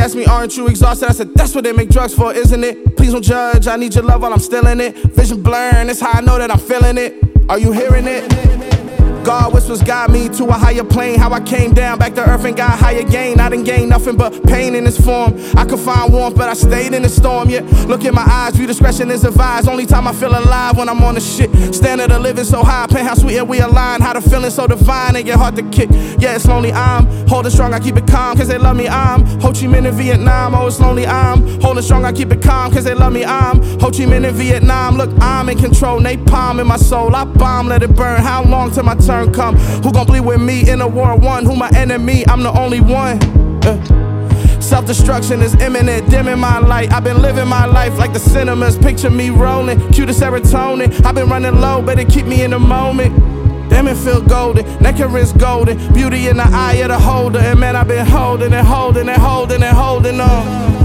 Asked 0.00 0.16
me, 0.16 0.24
Aren't 0.24 0.56
you 0.56 0.66
exhausted? 0.66 1.10
I 1.10 1.12
said, 1.12 1.34
That's 1.34 1.54
what 1.54 1.64
they 1.64 1.72
make 1.72 1.90
drugs 1.90 2.14
for, 2.14 2.32
isn't 2.32 2.64
it? 2.64 2.96
Please 2.96 3.12
don't 3.12 3.22
judge. 3.22 3.66
I 3.66 3.76
need 3.76 3.94
your 3.94 4.04
love 4.04 4.22
while 4.22 4.32
I'm 4.32 4.38
still 4.38 4.66
in 4.66 4.80
it. 4.80 4.96
Vision 4.96 5.42
blurring, 5.42 5.88
that's 5.88 6.00
how 6.00 6.12
I 6.12 6.20
know 6.22 6.38
that 6.38 6.50
I'm 6.50 6.58
feeling 6.58 6.96
it. 6.96 7.22
Are 7.50 7.58
you 7.58 7.72
hearing 7.72 8.06
it? 8.06 8.79
God 9.30 9.54
whispers 9.54 9.80
guide 9.80 10.10
me 10.10 10.28
to 10.30 10.44
a 10.46 10.54
higher 10.54 10.82
plane. 10.82 11.16
How 11.16 11.32
I 11.32 11.38
came 11.38 11.72
down 11.72 12.00
back 12.00 12.14
to 12.16 12.28
earth 12.28 12.44
and 12.44 12.56
got 12.56 12.76
higher 12.76 13.04
gain. 13.04 13.38
I 13.38 13.48
didn't 13.48 13.64
gain 13.64 13.88
nothing 13.88 14.16
but 14.16 14.42
pain 14.42 14.74
in 14.74 14.82
this 14.82 14.98
form. 15.00 15.34
I 15.56 15.64
could 15.64 15.78
find 15.78 16.12
warmth, 16.12 16.36
but 16.36 16.48
I 16.48 16.54
stayed 16.54 16.94
in 16.94 17.02
the 17.02 17.08
storm. 17.08 17.48
Yeah, 17.48 17.60
look 17.86 18.04
in 18.04 18.12
my 18.12 18.24
eyes, 18.28 18.56
view 18.56 18.66
discretion 18.66 19.08
is 19.08 19.22
advised. 19.22 19.68
Only 19.68 19.86
time 19.86 20.08
I 20.08 20.12
feel 20.12 20.36
alive 20.36 20.76
when 20.76 20.88
I'm 20.88 21.00
on 21.04 21.14
the 21.14 21.20
shit. 21.20 21.48
Standard 21.72 22.10
of 22.10 22.22
living 22.22 22.42
so 22.42 22.64
high, 22.64 22.88
penthouse 22.88 23.20
sweet 23.20 23.38
and 23.38 23.48
we 23.48 23.60
align. 23.60 24.00
How 24.00 24.14
the 24.14 24.20
feeling 24.20 24.50
so 24.50 24.66
divine 24.66 25.14
and 25.14 25.24
get 25.24 25.38
hard 25.38 25.54
to 25.54 25.62
kick. 25.70 25.90
Yeah, 26.18 26.34
it's 26.34 26.46
lonely. 26.46 26.72
I'm 26.72 27.06
holding 27.28 27.52
strong, 27.52 27.72
I 27.72 27.78
keep 27.78 27.96
it 27.98 28.08
calm, 28.08 28.36
cause 28.36 28.48
they 28.48 28.58
love 28.58 28.76
me. 28.76 28.88
I'm 28.88 29.24
Ho 29.42 29.52
Chi 29.52 29.68
Minh 29.70 29.86
in 29.86 29.94
Vietnam. 29.94 30.56
Oh, 30.56 30.66
it's 30.66 30.80
lonely. 30.80 31.06
I'm 31.06 31.60
holding 31.60 31.84
strong, 31.84 32.04
I 32.04 32.10
keep 32.10 32.32
it 32.32 32.42
calm, 32.42 32.72
cause 32.72 32.82
they 32.82 32.94
love 32.94 33.12
me. 33.12 33.24
I'm 33.24 33.62
Ho 33.78 33.92
Chi 33.92 34.06
Minh 34.10 34.28
in 34.28 34.34
Vietnam. 34.34 34.96
Look, 34.96 35.10
I'm 35.20 35.48
in 35.48 35.56
control, 35.56 36.00
napalm 36.00 36.60
in 36.60 36.66
my 36.66 36.78
soul. 36.78 37.14
I 37.14 37.24
bomb, 37.24 37.68
let 37.68 37.84
it 37.84 37.94
burn. 37.94 38.20
How 38.22 38.42
long 38.42 38.72
till 38.72 38.82
my 38.82 38.96
turn? 38.96 39.19
Turn 39.24 39.32
come. 39.32 39.56
Who 39.82 39.92
gon' 39.92 40.06
bleed 40.06 40.20
with 40.20 40.40
me 40.40 40.68
in 40.68 40.80
a 40.80 40.88
war 40.88 41.16
one? 41.16 41.44
Who 41.44 41.56
my 41.56 41.70
enemy? 41.74 42.26
I'm 42.28 42.42
the 42.42 42.52
only 42.58 42.80
one. 42.80 43.18
Uh. 43.64 44.60
Self 44.60 44.86
destruction 44.86 45.40
is 45.42 45.54
imminent, 45.54 46.08
dimming 46.10 46.38
my 46.38 46.58
light. 46.58 46.92
I've 46.92 47.04
been 47.04 47.20
living 47.20 47.48
my 47.48 47.66
life 47.66 47.98
like 47.98 48.12
the 48.12 48.18
cinemas. 48.18 48.78
Picture 48.78 49.10
me 49.10 49.30
rolling, 49.30 49.80
cue 49.92 50.06
the 50.06 50.12
serotonin. 50.12 51.04
I've 51.04 51.14
been 51.14 51.28
running 51.28 51.60
low, 51.60 51.82
better 51.82 52.04
keep 52.04 52.26
me 52.26 52.42
in 52.42 52.52
the 52.52 52.58
moment. 52.58 53.18
Damn 53.68 53.88
it 53.88 53.96
feel 53.96 54.20
golden, 54.20 54.64
nectar 54.82 55.08
golden, 55.38 55.92
beauty 55.92 56.28
in 56.28 56.36
the 56.36 56.46
eye 56.46 56.74
of 56.82 56.88
the 56.88 56.98
holder. 56.98 57.38
And 57.38 57.60
man, 57.60 57.76
I've 57.76 57.88
been 57.88 58.06
holding 58.06 58.52
and 58.52 58.66
holding 58.66 59.08
and 59.08 59.20
holding 59.20 59.62
and 59.62 59.76
holding 59.76 60.20
on. 60.20 60.79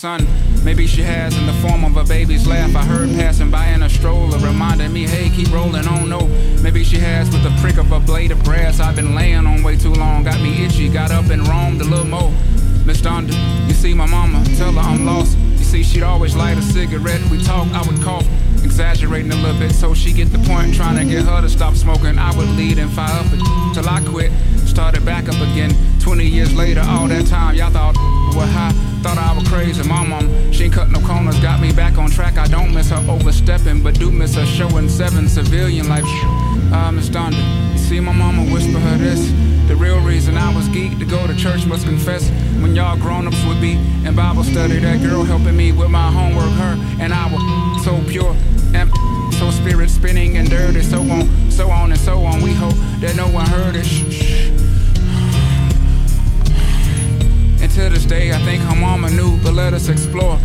Son. 0.00 0.49
Back. 32.30 32.44
I 32.44 32.50
don't 32.50 32.72
miss 32.74 32.90
her 32.90 33.04
overstepping, 33.10 33.82
but 33.82 33.98
do 33.98 34.10
miss 34.10 34.34
her 34.34 34.46
showing 34.46 34.88
seven 34.88 35.28
civilian 35.28 35.88
life. 35.88 36.04
Uh, 36.72 36.90
Miss 36.92 37.08
Donda, 37.08 37.72
you 37.72 37.78
see 37.78 38.00
my 38.00 38.12
mama 38.12 38.42
whisper 38.52 38.78
her 38.78 38.98
this. 38.98 39.30
The 39.68 39.76
real 39.76 40.00
reason 40.00 40.36
I 40.36 40.54
was 40.54 40.68
geeked 40.68 40.98
to 40.98 41.04
go 41.04 41.26
to 41.26 41.36
church 41.36 41.66
must 41.66 41.86
confess. 41.86 42.28
When 42.60 42.74
y'all 42.74 42.96
grown-ups 42.96 43.44
would 43.46 43.60
be 43.60 43.72
in 44.04 44.14
Bible 44.14 44.44
study, 44.44 44.78
that 44.80 45.00
girl 45.00 45.22
helping 45.24 45.56
me 45.56 45.72
with 45.72 45.90
my 45.90 46.10
homework, 46.10 46.50
her 46.58 46.76
and 47.00 47.12
I 47.12 47.26
were 47.32 47.82
so 47.82 48.00
pure 48.08 48.34
and 48.74 48.90
so 49.34 49.50
spirit 49.50 49.90
spinning 49.90 50.36
and 50.36 50.50
dirty, 50.50 50.82
so 50.82 51.00
on, 51.00 51.50
so 51.50 51.70
on 51.70 51.92
and 51.92 52.00
so 52.00 52.24
on. 52.24 52.42
We 52.42 52.52
hope 52.52 52.74
that 53.00 53.16
no 53.16 53.28
one 53.28 53.46
heard 53.46 53.76
it. 53.76 53.84
Shh, 53.84 54.12
shh. 54.12 54.48
And 57.62 57.70
to 57.72 57.88
this 57.90 58.04
day, 58.04 58.32
I 58.32 58.38
think 58.38 58.62
her 58.62 58.76
mama 58.76 59.10
knew, 59.10 59.38
but 59.42 59.54
let 59.54 59.72
us 59.72 59.88
explore. 59.88 60.38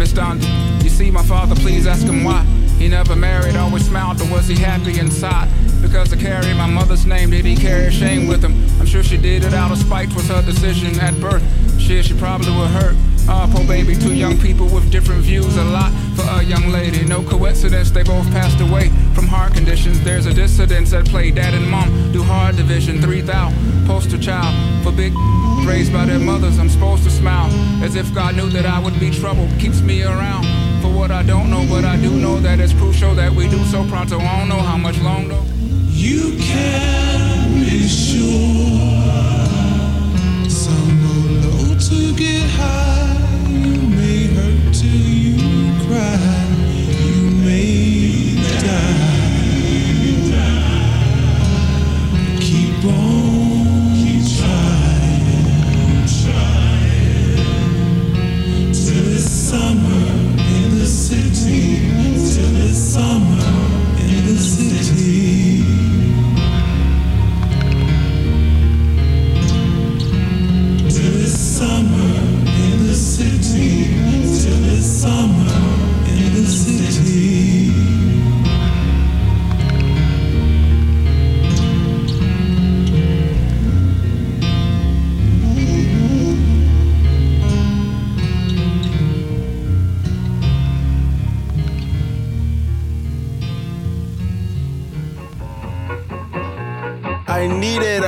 Miss 0.00 0.14
Don, 0.14 0.40
you 0.82 0.88
see 0.88 1.10
my 1.10 1.22
father, 1.22 1.54
please 1.54 1.86
ask 1.86 2.06
him 2.06 2.24
why. 2.24 2.42
He 2.78 2.88
never 2.88 3.14
married, 3.14 3.54
always 3.54 3.86
smiled, 3.86 4.18
or 4.22 4.30
was 4.30 4.48
he 4.48 4.54
happy 4.56 4.98
inside? 4.98 5.46
Because 5.82 6.08
to 6.08 6.16
carry 6.16 6.54
my 6.54 6.64
mother's 6.64 7.04
name, 7.04 7.28
did 7.28 7.44
he 7.44 7.54
carry 7.54 7.92
shame 7.92 8.26
with 8.26 8.42
him? 8.42 8.54
I'm 8.80 8.86
sure 8.86 9.02
she 9.02 9.18
did 9.18 9.44
it 9.44 9.52
out 9.52 9.70
of 9.70 9.76
spite, 9.76 10.10
was 10.14 10.26
her 10.28 10.40
decision 10.40 10.98
at 11.00 11.20
birth. 11.20 11.42
Shit, 11.78 12.06
she 12.06 12.14
probably 12.14 12.50
would 12.50 12.70
hurt. 12.70 12.96
Ah, 13.28 13.46
oh, 13.46 13.54
poor 13.54 13.66
baby, 13.66 13.94
two 13.94 14.14
young 14.14 14.38
people 14.38 14.68
with 14.68 14.90
different 14.90 15.20
views, 15.20 15.54
a 15.58 15.64
lot 15.64 15.92
for 16.16 16.22
a 16.22 16.42
young 16.44 16.68
lady. 16.70 17.04
No 17.04 17.22
coincidence, 17.22 17.90
they 17.90 18.02
both 18.02 18.24
passed 18.30 18.58
away 18.58 18.90
from 19.14 19.26
heart 19.26 19.54
conditions. 19.54 20.02
There's 20.02 20.26
a 20.26 20.34
dissidence 20.34 20.92
at 20.92 21.06
play. 21.06 21.30
Dad 21.30 21.54
and 21.54 21.68
mom 21.70 22.12
do 22.12 22.22
hard 22.22 22.56
division, 22.56 23.00
3,000 23.00 23.86
poster 23.86 24.18
child 24.18 24.54
for 24.84 24.92
big 24.92 25.12
raised 25.66 25.92
by 25.92 26.04
their 26.06 26.18
mothers. 26.18 26.58
I'm 26.58 26.68
supposed 26.68 27.04
to 27.04 27.10
smile 27.10 27.50
as 27.82 27.96
if 27.96 28.12
God 28.14 28.36
knew 28.36 28.48
that 28.50 28.66
I 28.66 28.78
would 28.78 28.98
be 28.98 29.10
trouble. 29.10 29.48
Keeps 29.58 29.80
me 29.80 30.02
around 30.02 30.44
for 30.80 30.88
what 30.92 31.10
I 31.10 31.22
don't 31.22 31.50
know, 31.50 31.66
but 31.68 31.84
I 31.84 31.96
do 31.96 32.10
know 32.10 32.38
that 32.40 32.60
it's 32.60 32.72
crucial 32.72 33.14
that 33.14 33.32
we 33.32 33.48
do 33.48 33.62
so 33.64 33.86
pronto. 33.88 34.18
I 34.18 34.38
don't 34.38 34.48
know 34.48 34.62
how 34.62 34.76
much 34.76 34.98
longer. 35.00 35.40
You 35.88 36.36
can 36.38 37.60
be 37.60 37.86
sure 37.88 38.30
some 40.48 40.90
go 41.02 41.14
low 41.48 41.78
to 41.78 42.14
get 42.16 42.48
high. 42.50 43.09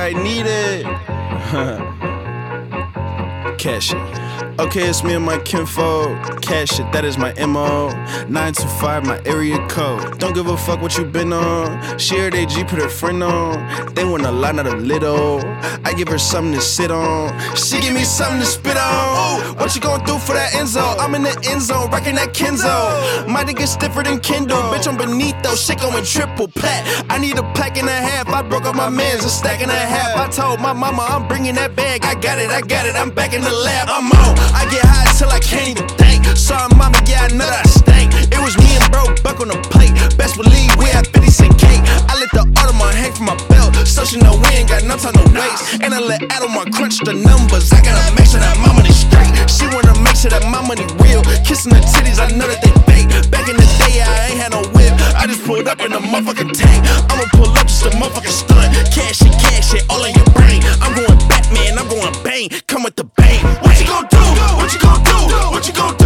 I 0.05 0.11
need 0.11 0.45
it. 0.45 0.83
Cash 3.57 3.93
it. 3.93 4.59
Okay, 4.59 4.89
it's 4.89 5.01
me 5.01 5.13
and 5.13 5.23
my 5.23 5.39
kinfolk. 5.39 6.32
Cash 6.53 6.79
it, 6.79 6.91
that 6.91 7.03
is 7.03 7.17
my 7.17 7.33
MO. 7.47 7.89
925, 8.29 9.07
my 9.07 9.19
area 9.25 9.57
code. 9.69 10.19
Don't 10.19 10.35
give 10.35 10.45
a 10.45 10.55
fuck 10.55 10.83
what 10.83 10.95
you 10.95 11.03
been 11.03 11.33
on. 11.33 11.97
She 11.97 12.15
heard 12.15 12.35
AG 12.35 12.53
put 12.65 12.77
her 12.77 12.89
friend 12.89 13.23
on. 13.23 13.57
They 13.95 14.05
want 14.05 14.23
a 14.23 14.31
lot, 14.31 14.53
not 14.53 14.67
a 14.67 14.75
little. 14.75 15.41
I 15.83 15.93
give 15.97 16.07
her 16.09 16.19
something 16.19 16.53
to 16.53 16.61
sit 16.61 16.91
on. 16.91 17.33
She 17.55 17.81
give 17.81 17.95
me 17.95 18.03
something 18.03 18.39
to 18.39 18.45
spit 18.45 18.77
on. 18.77 19.57
What 19.57 19.73
you 19.73 19.81
gonna 19.81 20.05
do 20.05 20.19
for 20.19 20.33
that 20.33 20.51
Enzo? 20.53 20.85
I'm 20.99 21.15
in 21.15 21.23
the 21.23 21.35
end 21.49 21.63
zone, 21.63 21.89
rocking 21.89 22.15
that 22.21 22.35
Kenzo. 22.35 23.27
My 23.27 23.43
nigga 23.43 23.65
stiffer 23.65 24.03
than 24.03 24.19
Kendall. 24.19 24.61
Bitch, 24.71 24.87
I'm 24.87 24.95
beneath 24.95 25.41
though. 25.41 25.55
Shit 25.55 25.79
going 25.79 26.05
triple 26.05 26.49
plat. 26.49 26.85
I 27.09 27.17
need 27.17 27.39
a 27.39 27.43
pack 27.57 27.79
and 27.79 27.89
a 27.89 27.99
half. 28.09 28.29
I 28.29 28.43
broke 28.43 28.65
up 28.65 28.75
my 28.75 28.89
mans, 28.89 29.25
a 29.25 29.29
stack 29.29 29.63
and 29.63 29.71
a 29.71 29.85
half. 29.95 30.15
I 30.15 30.29
told 30.29 30.59
my 30.59 30.71
mama 30.71 31.01
I'm 31.01 31.27
bringing 31.27 31.55
that 31.55 31.75
bag. 31.75 32.05
I 32.05 32.13
got 32.13 32.37
it, 32.37 32.51
I 32.51 32.61
got 32.61 32.85
it. 32.85 32.95
I'm 32.95 33.09
back 33.09 33.33
in 33.33 33.41
the 33.41 33.51
lab. 33.65 33.89
I'm 33.89 34.05
on. 34.05 34.37
I 34.53 34.69
get 34.69 34.85
high 34.85 35.09
till 35.17 35.29
I 35.29 35.39
can't 35.39 35.69
even 35.69 35.87
think. 35.97 36.12
Sorry, 36.35 36.67
mama, 36.75 36.97
yeah, 37.05 37.25
I 37.25 37.33
know 37.33 37.45
that 37.45 37.61
I 37.61 37.69
stink. 37.69 38.09
It 38.33 38.41
was 38.41 38.57
me 38.57 38.73
and 38.75 38.85
bro, 38.91 39.05
buck 39.21 39.39
on 39.39 39.49
the 39.53 39.59
plate. 39.69 39.93
Best 40.17 40.35
believe 40.35 40.73
we 40.81 40.89
had 40.89 41.05
50 41.07 41.29
cent 41.29 41.53
cake. 41.57 41.81
I 42.09 42.17
let 42.17 42.29
the 42.33 42.43
Audemars 42.57 42.97
hang 42.97 43.13
from 43.13 43.29
my 43.29 43.37
belt, 43.47 43.77
so 43.85 44.03
she 44.03 44.17
know 44.17 44.35
we 44.41 44.49
ain't 44.57 44.69
got 44.69 44.83
no 44.83 44.97
time 44.97 45.13
to 45.13 45.25
waste. 45.29 45.81
And 45.81 45.93
I 45.93 45.99
let 45.99 46.21
Adelmar 46.33 46.73
crunch 46.73 46.99
the 47.05 47.13
numbers. 47.13 47.71
I 47.71 47.81
gotta 47.85 48.09
make 48.17 48.25
sure 48.27 48.41
that 48.41 48.57
my 48.65 48.73
money 48.73 48.91
straight. 48.91 49.29
She 49.45 49.69
wanna 49.69 49.93
make 50.01 50.17
sure 50.17 50.33
that 50.33 50.43
my 50.49 50.61
money 50.65 50.85
real. 50.99 51.21
Kissing 51.45 51.73
the 51.73 51.81
titties, 51.85 52.17
I 52.17 52.27
know 52.33 52.49
that 52.49 52.59
they 52.65 52.73
fake. 52.89 53.09
Back 53.29 53.45
in 53.47 53.55
the 53.55 53.67
day, 53.85 54.01
I 54.01 54.33
ain't 54.33 54.39
had 54.41 54.51
no 54.57 54.65
whip. 54.73 54.93
I 55.13 55.29
just 55.29 55.45
pulled 55.45 55.69
up 55.69 55.79
in 55.85 55.93
a 55.93 56.01
motherfucking 56.01 56.51
tank. 56.57 56.81
I'ma 57.13 57.29
pull 57.37 57.53
up 57.53 57.69
just 57.69 57.85
a 57.85 57.93
motherfucking 57.93 58.33
stunt. 58.33 58.73
Cash 58.89 59.21
it, 59.21 59.33
cash 59.37 59.73
it, 59.77 59.85
all 59.89 60.03
in 60.03 60.13
your 60.17 60.29
brain. 60.33 60.65
I'm 60.81 60.97
going 60.97 61.17
Batman, 61.29 61.77
I'm 61.77 61.87
going 61.87 62.13
bang. 62.25 62.49
Come 62.65 62.83
with 62.83 62.97
the 62.97 63.05
bang. 63.05 63.41
What 63.61 63.77
you 63.79 63.87
gon' 63.87 64.07
do? 64.09 64.23
What 64.57 64.73
you 64.73 64.79
gon' 64.81 65.03
do? 65.03 65.17
What 65.53 65.67
you 65.67 65.73
gon' 65.73 65.97
do? 65.97 66.02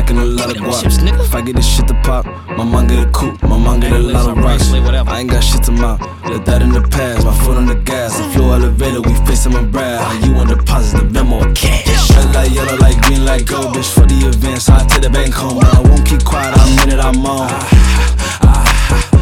Stacking 0.00 0.18
a 0.18 0.24
lot 0.24 0.50
of 0.50 0.56
guap. 0.56 1.20
If 1.20 1.34
I 1.34 1.42
get 1.42 1.56
this 1.56 1.66
shit 1.66 1.86
to 1.88 1.94
pop, 2.02 2.24
my 2.56 2.64
mom 2.64 2.86
get 2.86 3.06
a 3.06 3.10
coupe, 3.10 3.42
my 3.42 3.58
mom 3.58 3.80
get 3.80 3.92
a 3.92 3.98
lot 3.98 4.28
of 4.30 4.38
rocks. 4.38 4.72
I 4.72 5.20
ain't 5.20 5.30
got 5.30 5.42
shit 5.42 5.62
to 5.64 5.72
mount, 5.72 6.00
let 6.24 6.44
that 6.46 6.62
in 6.62 6.70
the 6.72 6.80
past. 6.80 7.24
My 7.24 7.34
foot 7.44 7.56
on 7.56 7.66
the 7.66 7.74
gas, 7.74 8.18
I 8.18 8.32
flew 8.32 8.52
elevator, 8.52 9.00
we 9.02 9.14
facing 9.26 9.52
my 9.52 9.62
brad. 9.62 10.00
How 10.00 10.26
you 10.26 10.32
want 10.34 10.48
deposit 10.48 10.98
the 10.98 11.04
memo 11.04 11.40
cash? 11.54 12.10
Red 12.10 12.34
like 12.34 12.52
yellow, 12.52 12.76
like 12.78 13.00
green, 13.02 13.24
like 13.24 13.46
gold, 13.46 13.74
bitch 13.74 13.92
for 13.92 14.06
the 14.06 14.28
event, 14.28 14.62
so 14.62 14.72
I 14.72 14.84
take 14.86 15.02
the 15.02 15.10
bank 15.10 15.34
home. 15.34 15.58
I 15.60 15.80
won't 15.80 16.06
keep 16.06 16.24
quiet, 16.24 16.54
I'm 16.56 16.88
in 16.88 16.98
it, 16.98 17.00
I'm 17.00 17.26
on. 17.26 17.50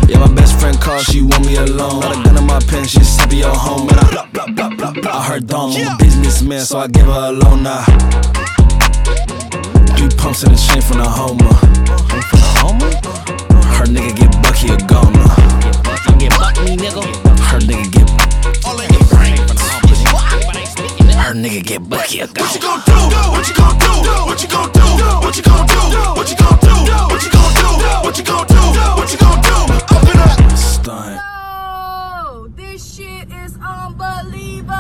Yeah, 0.09 0.21
my 0.21 0.33
best 0.33 0.59
friend 0.61 0.79
called, 0.81 1.05
she 1.05 1.23
want 1.23 1.45
me 1.45 1.57
alone. 1.57 2.01
Got 2.01 2.19
a 2.19 2.23
gun 2.23 2.37
in 2.39 2.47
my 2.47 2.61
pen, 2.61 2.87
she 2.87 3.03
said 3.03 3.29
be 3.29 3.39
your 3.39 3.55
home. 3.55 3.89
And 3.89 3.99
I 3.99 4.11
blah, 4.11 4.27
blah, 4.33 4.47
blah, 4.47 4.71
blah, 4.71 4.93
blah. 4.93 5.19
I 5.19 5.25
heard 5.25 5.47
dumb, 5.47 5.73
I'm 5.73 5.95
a 5.95 5.99
businessman, 5.99 6.61
so 6.65 6.79
I 6.79 6.87
give 6.87 7.07
her 7.07 7.29
a 7.29 7.33
loan 7.33 7.63
now. 7.63 7.85
Three 10.09 10.17
pumps 10.17 10.43
in 10.43 10.53
the 10.53 10.57
chain 10.57 10.81
from 10.81 10.99
the 10.99 11.05
Homer. 11.05 11.53
From 12.09 12.41
the 12.41 12.49
Homer? 12.65 12.89
Her 13.77 13.85
nigga 13.85 14.17
get 14.17 14.33
bucky 14.41 14.73
or 14.73 14.79
gone 14.89 15.13
now. 15.13 15.37
Get 16.17 16.33
bucky, 16.39 16.77
nigga. 16.81 17.05
Her 17.45 17.59
nigga 17.61 17.93
get. 17.93 18.09
All 18.65 18.81
in 18.81 18.89
the 18.89 19.01
ranks. 19.13 19.53
Her 21.13 21.35
nigga 21.35 21.63
get 21.63 21.89
bucky 21.89 22.23
or 22.23 22.27
gone. 22.29 22.47
What 22.47 22.55
you 22.55 22.61
gon' 22.63 22.81
do? 22.89 23.21
What 23.37 23.49
you 23.49 23.55
gon' 23.55 23.77
do? 23.77 24.09
What 24.25 24.41
you 24.41 24.49
gon' 24.49 24.73
do? 24.73 24.89
What 25.21 25.37
you 25.37 25.43
gon' 25.45 25.67
do? 25.67 25.77
What 26.17 26.31
you 26.31 26.37
gon' 26.41 26.57
do? 26.57 26.97
What 27.13 27.23
you 27.23 27.31
gon' 27.31 27.53
do? 27.53 27.85
What 28.01 28.17
you 28.17 28.25
gon' 28.25 28.47
do? 28.49 28.57
What 28.97 29.13
you 29.13 29.19
gon' 29.19 29.41
do? 29.45 29.57
I'm 29.93 30.01
finna. 30.09 30.57
Stunt. 30.57 31.21
This 32.57 32.81
shit 32.97 33.29
is 33.29 33.59
unbelievable. 33.61 34.73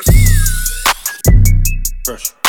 Fresh. 0.00 0.16
Fresh. 2.06 2.41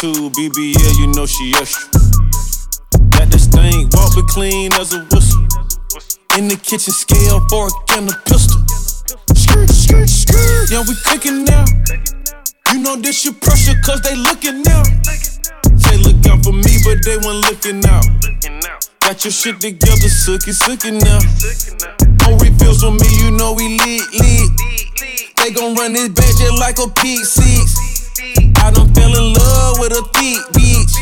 Two 0.00 0.30
BBL, 0.30 0.98
you 0.98 1.08
know 1.08 1.26
she 1.26 1.52
extra. 1.56 1.92
Got 3.10 3.28
this 3.28 3.46
thing, 3.48 3.86
walk 3.92 4.16
be 4.16 4.22
clean 4.32 4.72
as 4.80 4.94
a 4.94 5.04
whistle. 5.12 5.44
In 6.38 6.48
the 6.48 6.56
kitchen, 6.56 6.94
scale, 6.96 7.44
fork, 7.50 7.70
and 7.92 8.08
a 8.08 8.16
pistol. 8.24 8.64
Skirt, 9.36 9.68
skirt, 9.68 10.08
skirt. 10.08 10.70
Yeah, 10.72 10.80
we 10.88 10.96
cooking 11.04 11.44
now. 11.44 11.66
You 12.72 12.80
know 12.80 12.96
this 12.96 13.26
your 13.26 13.34
pressure, 13.44 13.76
cause 13.84 14.00
they 14.00 14.16
looking 14.16 14.62
now. 14.62 14.82
They 15.68 16.00
look 16.00 16.24
out 16.32 16.48
for 16.48 16.56
me, 16.56 16.80
but 16.80 17.04
they 17.04 17.20
weren't 17.20 17.44
looking 17.44 17.84
out. 17.84 18.08
Got 19.04 19.20
your 19.28 19.36
shit 19.36 19.60
together, 19.60 20.08
sookie, 20.08 20.56
sookie 20.56 20.96
now. 20.96 21.20
No 22.24 22.40
refills 22.40 22.80
for 22.80 22.90
me, 22.90 23.08
you 23.20 23.36
know 23.36 23.52
we 23.52 23.76
lit, 23.76 24.08
lit. 24.16 24.48
They 25.36 25.52
gon' 25.52 25.76
run 25.76 25.92
this 25.92 26.08
bitch 26.08 26.40
just 26.40 26.56
like 26.58 26.78
a 26.78 26.88
P6. 26.88 27.69
I 28.60 28.70
done 28.70 28.92
fell 28.94 29.14
in 29.16 29.32
love 29.32 29.78
with 29.80 29.92
a 29.92 30.02
thick 30.12 30.40
bitch. 30.52 30.92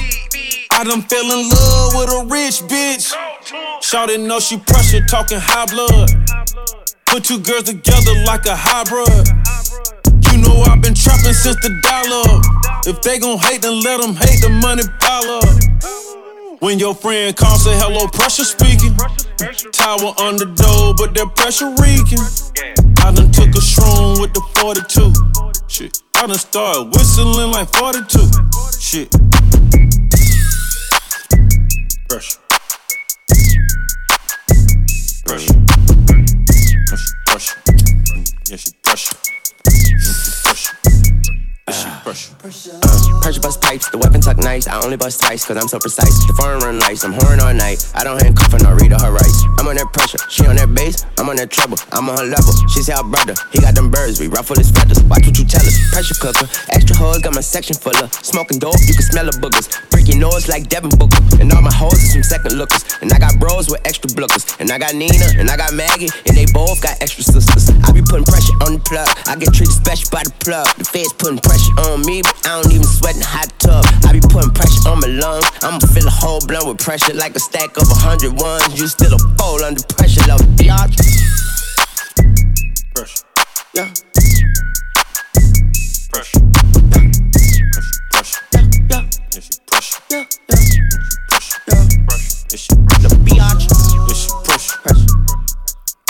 I 0.71 0.85
done 0.85 1.03
fell 1.03 1.27
in 1.27 1.49
love 1.49 1.95
with 1.95 2.09
a 2.09 2.27
rich 2.31 2.63
bitch. 2.71 3.13
Shawty 3.83 4.25
know 4.27 4.41
she 4.41 4.59
pressure, 4.59 5.05
talking 5.07 5.39
high 5.41 5.67
blood. 5.67 6.09
Put 7.07 7.25
two 7.25 7.41
girls 7.41 7.65
together 7.65 8.15
like 8.25 8.47
a 8.47 8.55
hybrid. 8.55 9.27
You 10.31 10.39
know 10.39 10.63
I've 10.63 10.81
been 10.81 10.95
trapping 10.95 11.33
since 11.33 11.57
the 11.63 11.71
dollar. 11.83 12.41
If 12.87 13.03
they 13.03 13.19
gon' 13.19 13.39
hate, 13.39 13.63
then 13.63 13.83
let 13.83 14.01
them 14.01 14.15
hate 14.15 14.41
the 14.41 14.51
money 14.51 14.83
pile 15.01 15.43
up. 15.43 16.61
When 16.61 16.79
your 16.79 16.95
friend 16.95 17.37
calls, 17.37 17.65
say 17.65 17.77
hello, 17.79 18.07
pressure 18.09 18.45
speaking. 18.45 18.95
Tower 19.73 20.15
the 20.39 20.47
door, 20.55 20.95
but 20.97 21.15
that 21.15 21.35
pressure 21.35 21.71
reeking. 21.79 22.88
I 23.05 23.13
done 23.13 23.31
took 23.33 23.49
a 23.55 23.61
shroom 23.61 24.21
with 24.21 24.33
the 24.35 24.43
42. 24.61 25.13
Shit, 25.69 26.03
I 26.17 26.27
done 26.27 26.39
started 26.39 26.93
whistling 26.93 27.51
like 27.53 27.69
42. 27.69 28.29
Shit. 28.79 29.48
Nice. 44.39 44.67
I 44.67 44.81
only 44.83 44.97
bust 44.97 45.21
twice, 45.21 45.45
cause 45.45 45.57
I'm 45.57 45.69
so 45.69 45.79
precise. 45.79 46.27
The 46.27 46.35
foreign 46.35 46.61
run 46.61 46.79
lights, 46.79 47.05
I'm 47.05 47.13
whoring 47.13 47.41
all 47.41 47.55
night. 47.55 47.85
I 47.95 48.05
don't 48.05 48.21
handcuff 48.23 48.53
her, 48.53 48.59
nor 48.59 48.77
read 48.77 48.93
her 48.93 49.13
rights. 49.13 49.45
I'm 49.59 49.67
on 49.67 49.77
that 49.77 49.93
pressure, 49.93 50.19
she 50.31 50.47
on 50.47 50.57
that 50.57 50.73
bass, 50.75 51.05
I'm 51.19 51.29
on 51.29 51.37
that 51.37 51.51
treble. 51.51 51.77
I'm 51.93 52.09
on 52.09 52.19
her 52.19 52.29
level, 52.31 52.53
she 52.71 52.83
say 52.83 52.93
our 52.93 53.05
brother. 53.05 53.35
He 53.53 53.59
got 53.61 53.75
them 53.75 53.91
birds, 53.91 54.21
we 54.21 54.29
ruffle 54.29 54.57
his 54.57 54.71
feathers. 54.71 55.03
Watch 55.05 55.27
what 55.27 55.37
you 55.39 55.45
tell 55.45 55.65
us. 55.67 55.77
Pressure 55.91 56.15
cooker, 56.15 56.47
extra 56.71 56.97
hoes, 56.97 57.19
got 57.21 57.35
my 57.35 57.43
section 57.43 57.75
full 57.75 57.97
of 57.97 58.13
smoking 58.23 58.59
dope, 58.59 58.79
you 58.87 58.95
can 58.95 59.03
smell 59.03 59.27
the 59.27 59.35
boogers. 59.43 59.67
Break 60.09 60.17
your 60.17 60.31
nose 60.31 60.49
like 60.49 60.69
Devin 60.69 60.91
Booker. 60.97 61.21
And 61.39 61.53
all 61.53 61.61
my 61.61 61.73
hoes 61.73 61.93
are 61.93 62.13
some 62.17 62.23
second 62.23 62.57
lookers. 62.57 62.83
And 63.03 63.13
I 63.13 63.19
got 63.19 63.39
bros 63.39 63.69
with 63.69 63.85
extra 63.85 64.09
blookers. 64.09 64.57
And 64.59 64.71
I 64.71 64.79
got 64.79 64.95
Nina, 64.95 65.37
and 65.37 65.51
I 65.51 65.57
got 65.57 65.75
Maggie, 65.75 66.09
and 66.25 66.35
they 66.35 66.47
both 66.47 66.81
got 66.81 66.97
extra 67.03 67.23
sisters. 67.23 67.69
I 67.85 67.93
be 67.93 68.01
putting 68.01 68.25
pressure 68.25 68.57
on 68.65 68.81
the 68.81 68.83
plug. 68.89 69.09
I 69.27 69.37
get 69.37 69.53
treated 69.53 69.75
special 69.75 70.09
by 70.11 70.23
the 70.25 70.33
plug. 70.41 70.67
The 70.77 70.85
feds 70.85 71.13
putting 71.13 71.39
pressure 71.39 71.93
on 71.93 72.07
me, 72.07 72.23
but 72.23 72.33
I 72.47 72.63
don't 72.63 72.73
even 72.73 72.89
sweat 72.89 73.15
in 73.15 73.21
the 73.21 73.29
hot 73.29 73.53
tub. 73.61 73.85
I 74.09 74.13
be 74.17 74.21
putting 74.21 74.53
pressure 74.57 74.89
on 74.89 75.01
my 75.01 75.13
lungs. 75.13 75.45
I'ma 75.61 75.79
fill 75.93 76.09
a 76.09 76.11
whole 76.11 76.41
blunt 76.41 76.69
with 76.69 76.79
pressure 76.79 77.13
like 77.13 77.37
a 77.37 77.41
stack 77.41 77.77
of 77.77 77.85
a 77.85 77.99
hundred 78.01 78.33
ones. 78.41 78.81
You 78.81 78.89
still 78.89 79.13
a 79.13 79.21
fool 79.37 79.61
under 79.61 79.83
pressure, 79.93 80.25
love 80.25 80.41
biatch. 80.57 80.97
Pressure. 82.97 83.25
Yeah. 83.77 83.93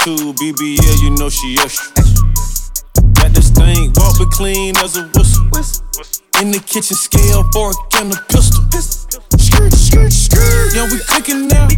Two 0.09 0.33
BBL, 0.40 1.03
you 1.03 1.11
know 1.11 1.29
she 1.29 1.59
extra. 1.61 2.03
Got 3.12 3.35
this 3.37 3.51
thing, 3.51 3.92
walk 3.92 4.16
be 4.16 4.25
clean 4.33 4.75
as 4.79 4.97
a 4.97 5.05
whistle. 5.12 5.44
In 6.40 6.51
the 6.51 6.64
kitchen, 6.64 6.97
scale, 6.97 7.44
fork, 7.53 7.77
and 8.01 8.14
a 8.14 8.16
pistol. 8.33 8.64
Skirt, 9.37 9.71
skirt, 9.75 10.11
skirt. 10.11 10.73
Yeah, 10.73 10.88
we 10.88 10.97
cooking 11.05 11.49
now. 11.49 11.68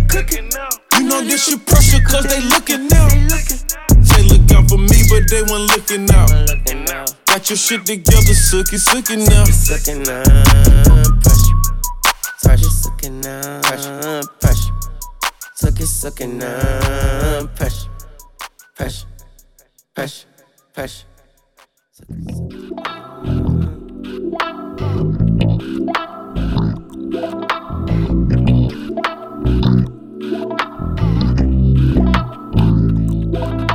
You 0.94 1.08
know 1.08 1.22
this 1.22 1.50
your 1.50 1.58
pressure, 1.58 1.98
cause 2.06 2.22
they 2.30 2.40
looking 2.46 2.86
now. 2.86 3.08
Say 3.98 4.22
look 4.22 4.46
out 4.54 4.70
for 4.70 4.78
me, 4.78 5.10
but 5.10 5.26
they 5.26 5.42
weren't 5.42 5.66
looking 5.74 6.06
out. 6.14 6.30
Got 7.26 7.50
your 7.50 7.58
shit 7.58 7.84
together, 7.84 8.34
suck 8.38 8.72
it, 8.72 8.78
suck 8.78 9.10
it 9.10 9.26
now. 9.26 9.44
Suck 9.46 9.88
it 9.90 10.06
now, 10.06 10.22
pressure. 11.18 11.58
Pressure, 12.44 12.70
suck 12.70 13.02
it 13.02 13.10
now, 13.10 13.60
pressure. 13.62 14.70
Suck 15.56 15.80
it, 15.80 15.86
suck 15.86 16.20
it 16.20 16.28
now, 16.28 17.46
pressure. 17.56 17.90
Pressure, 18.80 19.06
pressure, 19.94 20.26
pressure. 20.72 21.04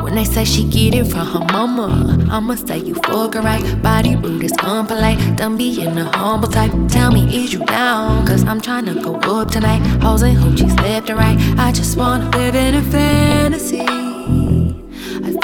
When 0.01 0.15
they 0.15 0.23
say 0.23 0.43
she 0.43 0.63
get 0.63 0.95
it 0.95 1.05
from 1.05 1.27
her 1.27 1.45
mama, 1.53 2.27
I'ma 2.31 2.55
say 2.55 2.79
you 2.79 2.95
fucking 2.95 3.43
right. 3.43 3.83
Body 3.83 4.15
rude 4.15 4.43
is 4.43 4.53
unpolite. 4.53 5.37
Don't 5.37 5.55
be 5.55 5.83
in 5.83 5.99
a 5.99 6.05
humble 6.17 6.49
type. 6.49 6.71
Tell 6.89 7.11
me, 7.11 7.25
is 7.27 7.53
you 7.53 7.63
down? 7.65 8.25
Cause 8.25 8.43
I'm 8.43 8.59
trying 8.59 8.85
to 8.85 8.95
go 8.99 9.13
up 9.17 9.51
tonight. 9.51 9.85
Hoes 10.01 10.23
and 10.23 10.35
hoochies 10.35 10.75
left 10.81 11.11
and 11.11 11.19
right. 11.19 11.37
I 11.59 11.71
just 11.71 11.95
wanna 11.95 12.27
live 12.31 12.55
in 12.55 12.73
a 12.73 12.81
fantasy. 12.81 13.84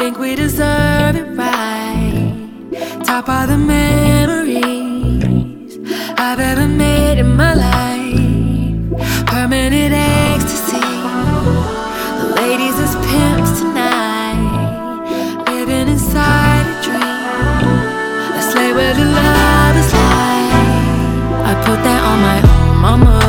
Think 0.01 0.17
we 0.17 0.33
deserve 0.35 1.15
it 1.15 1.37
right. 1.37 2.33
Top 3.03 3.29
of 3.29 3.49
the 3.49 3.55
memories 3.55 4.67
I've 6.17 6.39
ever 6.39 6.67
made 6.67 7.19
in 7.19 7.35
my 7.35 7.53
life. 7.53 9.27
Permanent 9.27 9.93
ecstasy. 9.93 10.81
The 12.17 12.33
ladies 12.35 12.79
is 12.79 12.95
pimps 13.05 13.59
tonight. 13.59 15.43
Living 15.45 15.87
inside 15.87 16.65
a 16.65 16.81
dream. 16.81 17.61
Let's 18.33 18.55
lay 18.55 18.73
where 18.73 18.95
the 18.95 19.05
love 19.05 19.75
is 19.83 19.93
like. 19.93 21.45
I 21.45 21.53
put 21.63 21.79
that 21.83 22.01
on 22.09 22.19
my 22.27 22.39
own 22.49 22.75
mama, 22.81 23.20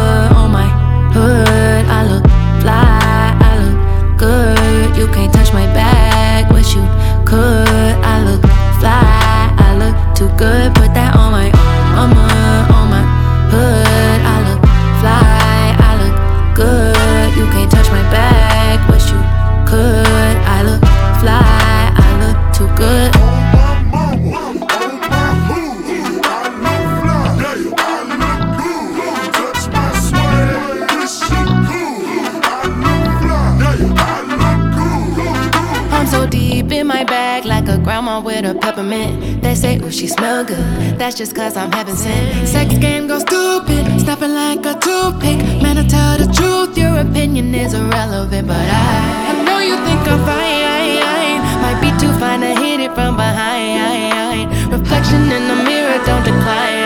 she 40.03 40.09
smell 40.09 40.45
good. 40.45 40.59
That's 40.99 41.17
just 41.17 41.33
cause 41.37 41.57
I'm 41.57 41.71
heaven 41.71 41.97
sent. 41.97 42.49
Sex 42.49 42.77
game 42.79 43.07
goes 43.07 43.23
stupid, 43.23 44.01
snapping 44.01 44.35
like 44.35 44.67
a 44.67 44.75
toothpick. 44.75 45.39
Man, 45.63 45.79
I 45.79 45.87
tell 45.87 46.19
the 46.19 46.27
truth, 46.35 46.77
your 46.77 46.99
opinion 46.99 47.55
is 47.55 47.73
irrelevant. 47.73 48.49
But 48.49 48.67
I, 48.69 49.31
I 49.31 49.33
know 49.45 49.59
you 49.61 49.77
think 49.87 50.03
I'm 50.13 50.19
fine. 50.27 51.63
Might 51.63 51.81
be 51.81 51.91
too 52.03 52.13
fine 52.19 52.41
to 52.41 52.53
hit 52.61 52.81
it 52.81 52.93
from 52.97 53.15
behind. 53.15 54.51
Reflection 54.73 55.23
in 55.37 55.47
the 55.47 55.59
mirror, 55.63 55.99
don't 56.05 56.25
decline. 56.25 56.82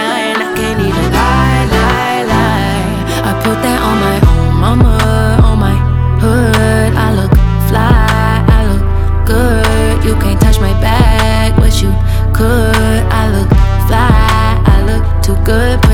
Good. 15.46 15.85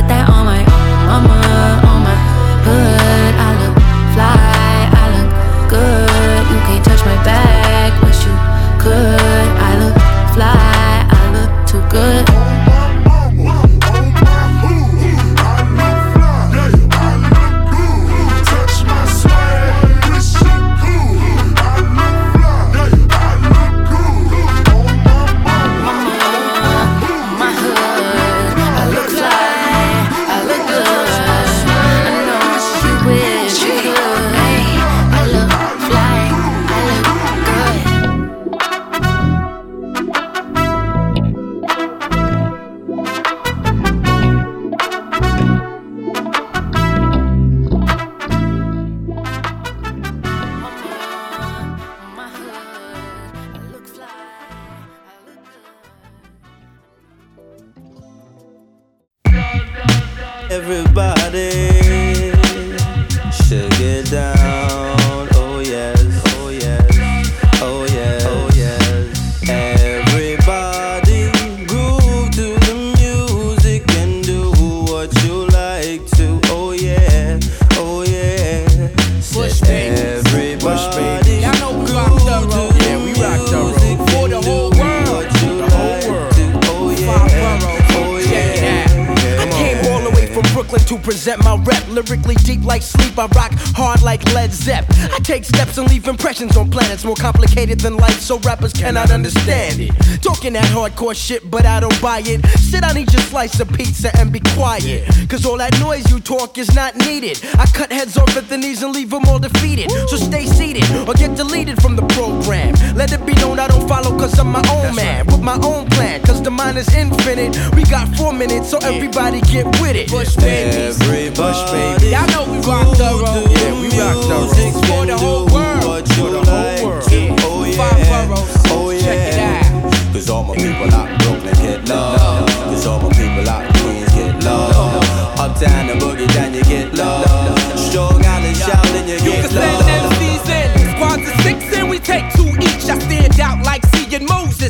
More 97.72 97.78
complicated 97.78 97.80
than 97.80 97.96
life, 97.96 98.20
so 98.20 98.38
rappers 98.40 98.72
cannot 98.72 99.10
understand 99.10 99.80
it. 99.80 99.90
Talking 100.22 100.54
that 100.54 100.64
hardcore 100.66 101.14
shit, 101.14 101.50
but 101.50 101.64
I 101.66 101.80
don't 101.80 102.00
buy 102.00 102.22
it. 102.24 102.44
Sit 102.58 102.82
down, 102.82 102.96
eat 102.96 103.12
your 103.12 103.22
slice 103.22 103.60
of 103.60 103.68
pizza, 103.72 104.10
and 104.18 104.32
be 104.32 104.40
quiet. 104.54 105.08
Cause 105.28 105.46
all 105.46 105.58
that 105.58 105.78
noise 105.80 106.10
you 106.10 106.20
talk 106.20 106.58
is 106.58 106.74
not 106.74 106.96
needed. 106.96 107.40
I 107.58 107.66
cut 107.66 107.90
heads 107.92 108.16
off 108.16 108.36
at 108.36 108.48
the 108.48 108.56
knees 108.56 108.82
and 108.82 108.92
leave 108.92 109.10
them 109.10 109.24
all 109.26 109.38
defeated. 109.38 109.90
So 110.08 110.16
stay 110.16 110.46
seated 110.46 110.84
or 111.08 111.14
get 111.14 111.36
deleted 111.36 111.80
from 111.80 111.96
the 111.96 112.06
program. 112.14 112.74
Let 112.94 113.12
it 113.12 113.24
be 113.26 113.34
known 113.34 113.58
I 113.58 113.68
don't 113.68 113.88
follow 113.88 114.16
cause 114.18 114.38
I'm 114.38 114.48
my 114.48 114.62
own 114.70 114.94
man. 114.94 115.26
With 115.26 115.40
my 115.40 115.58
own 115.62 115.88
plan, 115.90 116.22
cause 116.22 116.42
the 116.42 116.50
mind 116.50 116.78
is 116.78 116.92
infinite. 116.94 117.56
We 117.74 117.84
got 117.84 118.08
four 118.16 118.32
minutes, 118.32 118.70
so 118.70 118.78
everybody 118.78 119.40
get 119.42 119.66
with 119.80 119.96
it. 119.96 120.10
Bush 120.10 120.36
babies. 120.36 120.98
Bush 121.36 121.62
baby. 121.70 122.10
Y'all 122.12 122.26
know 122.28 122.44
we 122.52 122.58
rock 122.66 122.96
thorough. 122.96 123.44
Yeah, 123.48 123.80
we 123.80 123.88
rock 123.98 124.18
thorough. 124.28 124.72
For 124.88 125.06
the 125.06 125.16
whole 125.16 125.46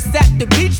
at 0.07 0.39
the 0.39 0.45
beach 0.47 0.72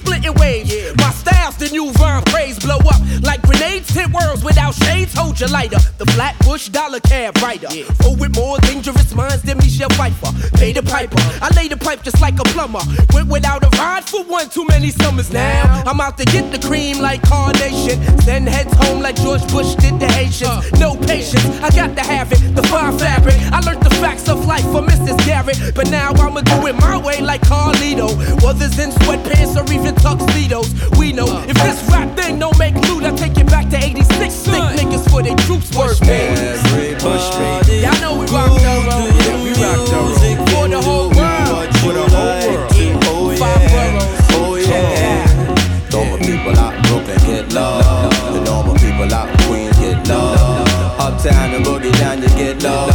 without 4.44 4.76
shades. 4.76 5.14
Hold 5.14 5.42
a 5.42 5.48
lighter. 5.48 5.80
The 5.98 6.06
Flatbush 6.14 6.70
dollar 6.70 7.00
cab 7.00 7.38
rider. 7.38 7.68
Oh, 8.04 8.16
with 8.18 8.36
more 8.36 8.58
dangerous 8.60 9.14
minds 9.16 9.42
than 9.44 9.58
Michelle 9.58 9.90
Pfeiffer. 9.90 10.32
Pay 10.58 10.74
the 10.74 10.84
piper. 10.84 11.18
I 11.42 11.50
lay 11.56 11.68
the 11.68 11.78
pipe 11.78 12.04
just 12.04 12.22
like 12.22 12.40
a 12.40 12.44
plumber. 12.44 12.82
Went 13.14 13.30
without 13.30 13.64
a 13.64 13.70
ride 13.78 14.04
for 14.04 14.24
one 14.24 14.50
too 14.50 14.66
many 14.66 14.90
summers 14.90 15.32
now. 15.32 15.84
I'm 15.86 16.00
out 16.00 16.18
to 16.18 16.26
get 16.26 16.52
the 16.52 16.60
cream 16.68 17.00
like 17.00 17.22
carnation. 17.24 18.02
Send 18.20 18.48
heads 18.48 18.74
home 18.74 19.02
like 19.02 19.16
George 19.16 19.46
Bush 19.52 19.76
did 19.76 20.00
the 20.00 20.08
Haitians. 20.08 20.44
Uh. 20.44 20.62
No 20.80 20.96
patience, 20.96 21.46
I 21.62 21.70
got 21.70 21.96
to 21.96 22.04
have 22.04 22.32
it. 22.32 22.40
The 22.56 22.64
fine 22.64 22.98
fabric. 22.98 23.36
I 23.52 23.60
learned 23.62 23.84
the 23.84 23.96
facts 24.02 24.28
of 24.30 24.46
life 24.46 24.68
from 24.72 24.88
Mrs. 24.88 25.18
Garrett. 25.26 25.76
But 25.76 25.90
now 25.90 26.12
I'ma 26.12 26.42
do 26.42 26.68
it 26.68 26.76
my 26.76 26.98
way 26.98 27.22
like 27.22 27.42
Carlito. 27.42 28.10
Others 28.44 28.80
in 28.80 28.90
sweatpants 28.92 29.56
or 29.58 29.66
even 29.74 29.96
tuxedos. 29.96 30.70
We 30.98 31.14
know 31.14 31.28
uh. 31.28 31.46
if 31.48 31.56
this 31.56 31.82
rap 31.90 32.16
thing 32.18 32.40
don't 32.40 32.58
make 32.60 32.76
loot, 32.88 33.04
I 33.04 33.12
take 33.16 33.38
it 33.38 33.48
back 33.48 33.70
to 33.70 33.78
86. 33.78 34.33
Stick 34.34 34.64
niggas 34.78 35.06
for 35.10 35.22
their 35.22 35.36
troops 35.46 35.70
work, 35.78 36.00
baby. 36.00 36.34
Everybody 36.34 37.82
Y'all 37.84 38.02
know 38.02 38.20
we 38.20 38.26
rock 38.34 38.50
the 38.50 38.74
road. 38.90 39.14
Yeah, 39.22 39.44
we 39.44 39.52
rock 39.62 39.80
the 39.86 39.94
road. 39.94 40.50
For 40.50 40.68
the 40.68 40.82
whole 40.82 41.10
world. 41.14 41.70
For 41.78 41.94
the 41.94 42.06
whole 42.10 42.42
world. 42.50 43.04
Oh, 43.06 43.30
oh 43.30 43.32
yeah. 43.32 44.26
Oh 44.32 44.56
yeah. 44.56 45.90
Normal 45.92 46.18
people 46.18 46.58
out 46.58 46.74
Brooklyn 46.88 47.20
get 47.28 47.54
love. 47.54 48.12
The 48.34 48.44
normal 48.44 48.76
people 48.76 49.14
out 49.14 49.30
Queens 49.42 49.78
get 49.78 50.08
love. 50.08 50.68
Uptown 51.00 51.54
and 51.54 51.66
boogie 51.66 51.94
down 52.00 52.22
you 52.22 52.30
get 52.30 52.64
love. 52.64 52.93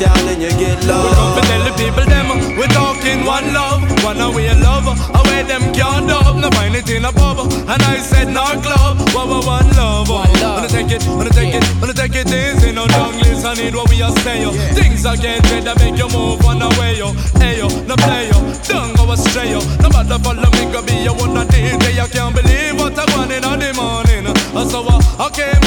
Strong 0.00 0.16
Island 0.16 0.40
shouting 0.40 0.40
you 0.40 0.50
get 0.56 0.80
We 0.80 0.86
come 0.88 1.04
love. 1.04 1.36
to 1.36 1.42
tell 1.44 1.64
the 1.64 1.72
people 1.76 2.06
them 2.08 2.28
we 2.56 2.66
talking 2.72 3.24
one 3.24 3.52
love, 3.52 3.84
one 4.02 4.20
away 4.20 4.48
love, 4.60 4.88
away 5.12 5.42
them 5.44 5.72
can't 5.72 6.08
dub, 6.08 6.36
no 6.36 6.48
find 6.50 6.74
it 6.74 6.88
in 6.88 7.04
a 7.04 7.12
pub. 7.12 7.38
And 7.68 7.82
I 7.82 7.98
said 8.00 8.28
no 8.28 8.44
club, 8.64 8.96
one 9.12 9.28
one 9.28 9.44
one 9.44 9.72
love. 9.76 10.08
Wanna 10.08 10.68
take 10.68 10.90
it, 10.90 11.04
wanna 11.06 11.30
take 11.30 11.54
it, 11.54 11.64
wanna 11.80 11.92
take 11.92 12.16
it 12.16 12.32
easy, 12.32 12.72
no 12.72 12.86
long 12.96 13.12
list. 13.20 13.44
I 13.44 13.54
need 13.54 13.74
what 13.74 13.90
we 13.90 14.00
are 14.02 14.12
saying. 14.24 14.52
Things 14.72 15.04
are 15.04 15.16
getting 15.16 15.42
better, 15.42 15.78
make 15.80 15.98
you 15.98 16.08
move 16.08 16.42
one 16.44 16.62
away 16.62 16.96
yo, 16.96 17.12
hey 17.36 17.58
yo, 17.58 17.68
no 17.84 17.96
play 17.96 18.28
yo, 18.32 18.38
don't 18.64 18.96
go 18.96 19.12
astray 19.12 19.50
yo. 19.52 19.60
No 19.84 19.88
matter 19.90 20.18
follow 20.24 20.48
me, 20.56 20.72
go 20.72 20.80
be 20.82 20.96
your 21.04 21.14
one 21.14 21.36
a 21.36 21.44
DJ. 21.44 22.00
I 22.00 22.08
can't 22.08 22.34
believe 22.34 22.76
what 22.80 22.98
I 22.98 23.04
want 23.16 23.32
in 23.32 23.42
the 23.42 23.72
morning. 23.76 24.26
So 24.68 24.84
uh, 24.86 25.00
I 25.18 25.28
came 25.30 25.59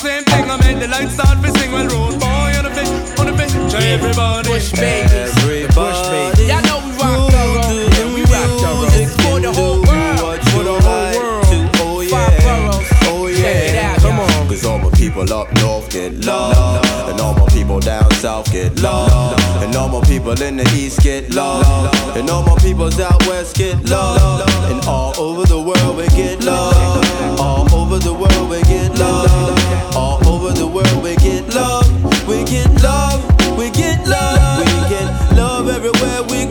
same 0.00 0.24
thing, 0.24 0.50
I 0.50 0.56
made 0.64 0.80
the 0.80 0.88
lights 0.88 1.12
start 1.12 1.44
to 1.44 1.52
sing. 1.58 1.72
Well, 1.72 1.86
road 1.88 2.18
boy 2.18 2.56
on 2.56 2.64
the 2.64 2.72
fit, 2.72 2.88
on 3.20 3.26
the 3.28 3.36
fit. 3.36 3.50
To 3.70 3.76
everybody. 3.76 4.48
Push 4.48 4.72
babies. 4.72 5.36
Everybody. 5.44 6.48
Y'all 6.48 6.64
know 6.64 6.80
we 6.80 6.92
rock 6.96 7.28
the 7.28 7.42
road. 7.52 7.84
Yeah, 7.92 8.08
we 8.16 8.22
rock 8.32 8.48
the 8.64 8.70
road. 8.80 8.96
It's 8.96 9.12
for 9.20 9.36
the 9.44 9.52
whole 9.52 9.84
world. 9.84 10.40
For 10.56 10.64
the 10.64 10.76
whole 10.80 11.12
world. 11.12 11.44
Oh 11.84 12.00
yeah. 12.00 13.12
Oh 13.12 13.26
yeah. 13.26 13.98
Come 13.98 14.20
on. 14.20 14.48
Cause 14.48 14.64
all 14.64 14.78
my 14.78 14.90
people 14.96 15.30
up 15.32 15.52
north 15.60 15.90
get 15.90 16.24
love. 16.24 16.82
And 17.10 17.20
all 17.20 17.34
my 17.34 17.46
people 17.48 17.78
down 17.78 18.10
south 18.12 18.50
get 18.50 18.80
love. 18.80 19.36
And 19.62 19.76
all 19.76 19.88
my 19.88 20.00
people 20.08 20.40
in 20.40 20.56
the 20.56 20.64
east 20.72 21.02
get 21.02 21.34
love. 21.34 22.16
And 22.16 22.30
all 22.30 22.42
my 22.42 22.56
peoples 22.56 22.98
out 22.98 23.20
west 23.26 23.54
get 23.54 23.76
love. 23.90 24.48
And 24.70 24.82
all 24.86 25.12
over 25.20 25.44
the 25.44 25.60
world 25.60 25.96
we 25.98 26.08
get 26.16 26.42
love. 26.42 26.74
All 27.38 27.68
over 27.74 27.98
the 27.98 28.14
world 28.14 28.48
we 28.48 28.62
get 28.62 28.98
love. 28.98 29.59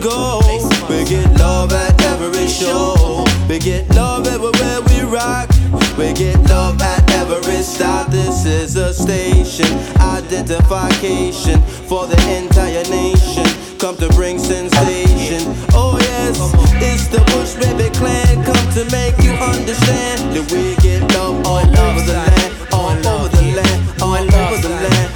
Go. 0.00 0.40
We 0.88 1.04
get 1.04 1.30
love 1.38 1.72
at 1.72 2.00
every 2.02 2.48
show. 2.48 3.24
We 3.48 3.58
get 3.58 3.88
love 3.94 4.26
everywhere 4.26 4.80
we 4.88 5.00
rock. 5.02 5.48
We 5.98 6.12
get 6.12 6.38
love 6.48 6.80
at 6.80 7.10
every 7.12 7.62
stop. 7.62 8.10
This 8.10 8.46
is 8.46 8.76
a 8.76 8.92
station 8.94 9.70
identification 10.00 11.60
for 11.88 12.06
the 12.06 12.18
entire 12.36 12.84
nation. 12.84 13.46
Come 13.78 13.96
to 13.96 14.08
bring 14.10 14.38
sensation. 14.38 15.42
Oh 15.72 15.98
yes, 16.00 16.38
it's 16.80 17.08
the 17.08 17.20
Bush 17.32 17.54
Baby 17.60 17.90
Clan. 17.96 18.44
Come 18.44 18.66
to 18.74 18.84
make 18.90 19.16
you 19.22 19.32
understand 19.32 20.34
that 20.34 20.46
we 20.52 20.76
get 20.82 21.02
love 21.14 21.46
all 21.46 21.60
over 21.60 22.02
the 22.04 22.12
land, 22.12 22.52
all 22.72 23.06
over 23.06 23.28
the 23.36 23.42
land, 23.56 24.02
all 24.02 24.16
over 24.16 24.58
the 24.62 24.68
land, 24.68 25.09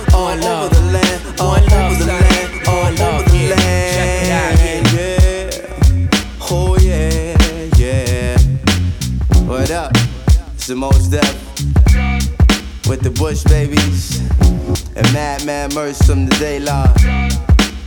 Mad 15.34 15.46
Mad 15.46 15.74
Merch 15.74 15.96
from 16.06 16.26
the 16.26 16.36
De 16.36 16.60
La. 16.60 16.84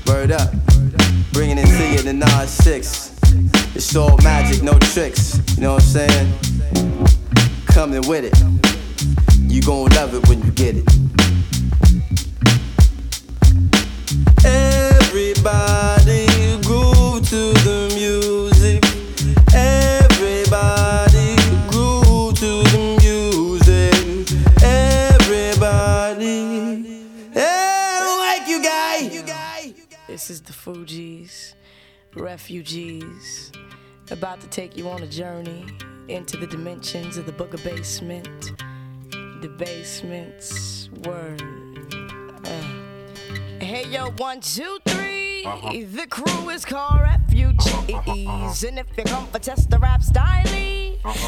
Word 0.06 0.32
up, 0.32 0.52
bringing 1.32 1.58
it 1.58 1.66
to 1.66 1.92
you 1.94 2.02
the 2.02 2.12
9 2.12 2.46
6. 2.46 3.12
It's 3.74 3.96
all 3.96 4.18
magic, 4.18 4.64
no 4.64 4.78
tricks. 4.80 5.40
You 5.56 5.62
know 5.62 5.74
what 5.76 5.84
I'm 5.84 6.10
saying? 6.10 6.34
Coming 7.68 8.06
with 8.06 8.26
it. 8.26 8.38
You 9.50 9.62
gon' 9.62 9.90
love 9.92 10.14
it 10.14 10.28
when 10.28 10.44
you 10.44 10.52
get 10.52 10.76
it. 10.76 10.88
Everybody 14.44 15.77
don't 28.78 29.14
you, 29.14 29.24
guy. 29.24 29.74
This 30.08 30.30
is 30.30 30.42
the 30.42 30.54
Fugees, 30.54 31.54
refugees, 32.16 33.52
about 34.12 34.40
to 34.42 34.48
take 34.48 34.78
you 34.78 34.90
on 34.90 35.04
a 35.04 35.08
journey 35.08 35.66
into 36.08 36.38
the 36.38 36.48
dimensions 36.48 37.18
of 37.18 37.26
the 37.26 37.32
Booger 37.32 37.62
Basement. 37.64 38.54
The 39.42 39.50
basement's 39.50 40.90
word. 41.06 41.42
Uh. 42.46 43.64
Hey 43.64 43.86
yo, 43.88 44.12
one, 44.18 44.40
two, 44.40 44.80
three. 44.86 45.44
The 45.44 46.08
crew 46.10 46.50
is 46.50 46.66
called 46.66 47.02
refugees. 47.02 48.64
And 48.64 48.80
if 48.80 48.88
you 48.98 49.04
come 49.04 49.28
for 49.28 49.40
test 49.40 49.70
the 49.70 49.80
rap 49.80 50.02
style, 50.02 50.46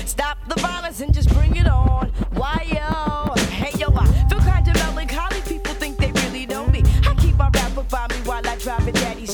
stop 0.06 0.38
the 0.48 0.60
violence 0.60 1.02
and 1.02 1.14
just 1.14 1.30
bring 1.36 1.56
it 1.56 1.68
on. 1.68 2.08
Why 2.34 2.66
yo? 2.68 3.34
Hey 3.52 3.78
yo, 3.78 3.94
I 3.94 4.19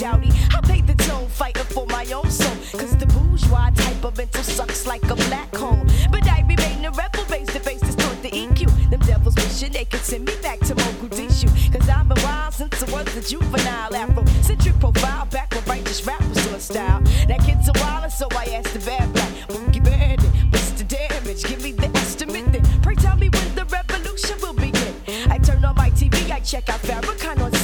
Audi. 0.04 0.32
I 0.54 0.62
pay 0.62 0.82
the 0.82 0.96
tone, 0.96 1.28
fighting 1.28 1.64
for 1.64 1.86
my 1.88 2.06
own 2.12 2.30
soul. 2.30 2.56
Cause 2.80 2.96
the 2.98 3.06
bourgeois 3.08 3.70
type 3.72 4.04
of 4.04 4.18
mental 4.18 4.44
sucks 4.44 4.86
like 4.86 5.04
a 5.10 5.16
black 5.16 5.56
hole. 5.56 5.84
But 6.12 6.28
I 6.28 6.42
remain 6.42 6.86
a 6.86 6.92
rebel, 6.92 7.26
base 7.26 7.48
to 7.54 7.60
base, 7.60 7.82
distort 7.82 8.22
the 8.22 8.30
EQ. 8.32 8.90
Them 8.90 9.00
devils 9.02 9.36
wishing 9.36 9.72
they 9.72 9.86
could 9.86 10.02
send 10.02 10.26
me 10.26 10.34
back 10.42 10.60
to 10.62 10.76
Mogadishu. 10.76 11.50
Cause 11.72 11.88
I've 11.90 12.08
been 12.08 12.24
wild 12.24 12.54
since 12.54 12.84
I 12.84 12.92
was 12.92 13.16
a 13.16 13.22
juvenile 13.22 13.96
Afro-centric 13.96 14.80
profile, 14.80 15.26
back 15.28 15.54
when 15.54 15.64
righteous 15.66 16.06
rap 16.06 16.22
was 16.30 16.54
on 16.54 16.60
style. 16.60 17.02
That 17.28 17.40
kid's 17.46 17.70
a 17.70 17.74
wild, 17.76 18.12
so 18.12 18.28
I 18.32 18.46
asked 18.58 18.74
the 18.74 18.80
bad 18.80 19.12
black 19.14 19.32
Boogie 19.48 19.84
Bandit, 19.84 20.30
what's 20.52 20.72
the 20.72 20.84
damage? 20.84 21.44
Give 21.44 21.62
me 21.64 21.72
the 21.72 21.88
estimate 21.98 22.52
then. 22.52 22.64
Pray 22.82 22.96
tell 22.96 23.18
me 23.18 23.30
when 23.30 23.56
the 23.56 23.66
revolution 23.66 24.38
will 24.42 24.54
begin. 24.54 24.94
I 25.30 25.38
turn 25.38 25.64
on 25.64 25.76
my 25.76 25.90
TV, 25.92 26.32
I 26.32 26.40
check 26.42 26.70
out 26.70 26.82
Farrakhan 26.82 27.42
on 27.42 27.55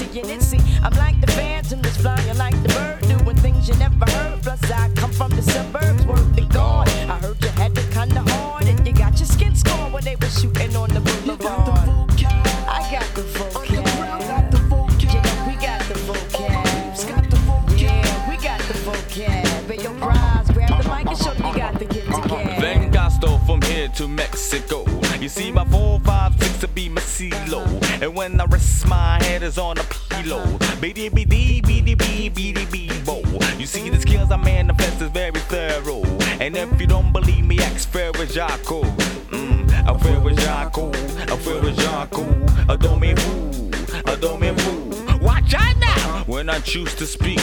to 24.02 24.08
Mexico. 24.08 24.84
You 25.20 25.30
see 25.30 25.52
my 25.52 25.64
four, 25.66 26.00
five, 26.00 26.34
six 26.42 26.58
to 26.62 26.68
be 26.68 26.90
my 26.90 27.02
CeeLo. 27.02 27.64
And 28.02 28.16
when 28.16 28.42
I 28.42 28.46
rest 28.46 28.88
my 28.88 29.22
head 29.24 29.44
is 29.44 29.60
on 29.60 29.78
a 29.78 29.84
pillow. 30.10 30.44
BD 30.82 31.12
BD 31.12 31.62
BD 31.62 31.96
BD 31.96 32.32
BD 32.34 33.06
bo. 33.06 33.22
You 33.60 33.68
see 33.68 33.90
the 33.92 34.00
skills 34.00 34.32
I 34.32 34.38
manifest 34.38 35.02
is 35.04 35.10
very 35.12 35.42
thorough. 35.52 36.04
And 36.40 36.58
if 36.58 36.82
you 36.82 36.88
don't 36.88 37.14
believe 37.14 37.46
me, 37.46 37.60
ask 37.60 37.92
Ferrajaco. 37.92 38.82
Mm, 39.30 39.70
a 39.88 39.94
Ferrajaco, 40.04 40.90
a 41.34 41.38
Ferrajaco. 41.44 42.26
A 42.70 42.78
domain 42.78 43.16
fool, 43.18 43.70
a 44.12 44.18
domain 44.18 44.56
fool. 44.58 45.20
Watch 45.20 45.54
out 45.54 45.78
now! 45.78 46.24
When 46.26 46.50
I 46.50 46.60
choose 46.62 46.96
to 46.96 47.06
speak, 47.06 47.42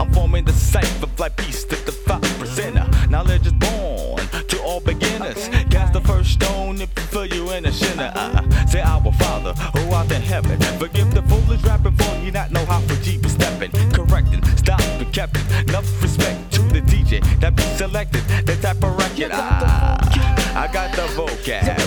I'm 0.00 0.10
forming 0.12 0.44
the 0.44 0.52
cipher 0.52 1.08
like 1.18 1.36
peace 1.36 1.64
to 1.64 1.76
the 1.84 1.92
five 1.92 2.22
percenter. 2.40 2.86
Knowledge 3.10 3.46
is 3.46 3.52
born 3.52 4.26
to 4.48 4.62
all 4.62 4.80
beginners. 4.80 5.48
Cast 7.58 7.80
the 7.80 7.90
first 7.90 7.98
stone 7.98 7.98
if 7.98 7.98
you 7.98 7.98
feel 7.98 7.98
you 7.98 8.08
a 8.08 8.12
sinner. 8.12 8.12
Uh, 8.14 8.66
say 8.66 8.80
our 8.80 9.12
Father 9.12 9.52
who 9.78 9.92
art 9.92 10.12
in 10.12 10.22
heaven. 10.22 10.60
Forgive 10.78 11.14
the 11.14 11.22
foolish 11.22 11.62
rapping 11.62 11.92
for 11.92 12.18
you 12.24 12.30
not 12.30 12.50
know 12.50 12.64
how 12.66 12.80
for 12.80 12.94
Jeep 13.02 13.24
is 13.24 13.32
stepping. 13.32 13.70
Correcting, 13.92 14.44
stop 14.56 14.80
and 14.80 15.12
kept 15.12 15.36
it. 15.36 15.68
Enough 15.68 16.02
respect 16.02 16.52
to 16.52 16.62
the 16.62 16.80
DJ 16.82 17.22
that 17.40 17.56
be 17.56 17.62
selected. 17.76 18.22
The 18.46 18.56
type 18.56 18.82
of 18.82 18.96
record. 18.96 19.30
Ah, 19.32 19.98
I 20.54 20.72
got 20.72 20.94
the 20.94 21.06
vocab. 21.16 21.78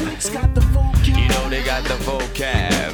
You 1.06 1.28
know 1.30 1.50
they 1.50 1.64
got 1.64 1.84
the 1.84 1.96
vocab. 2.06 2.94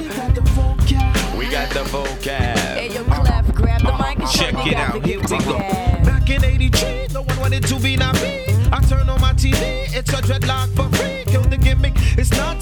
We 1.37 1.49
got 1.49 1.69
the 1.69 1.81
vocab. 1.81 2.57
Hey, 2.57 2.93
yo, 2.93 3.03
Clef, 3.03 3.53
grab 3.53 3.81
the 3.81 3.91
mic 3.93 4.19
and 4.19 4.29
Check 4.29 4.67
it 4.67 4.75
out, 4.75 5.05
here 5.05 5.19
we 5.19 5.37
go. 5.45 5.57
Back 6.03 6.29
in 6.29 6.43
83, 6.43 7.07
no 7.13 7.21
one 7.21 7.39
wanted 7.39 7.63
to 7.67 7.79
be 7.79 7.95
not 7.95 8.15
me. 8.15 8.45
I 8.71 8.81
turn 8.81 9.07
on 9.09 9.21
my 9.21 9.33
TV, 9.33 9.87
it's 9.95 10.09
a 10.11 10.21
dreadlock 10.21 10.75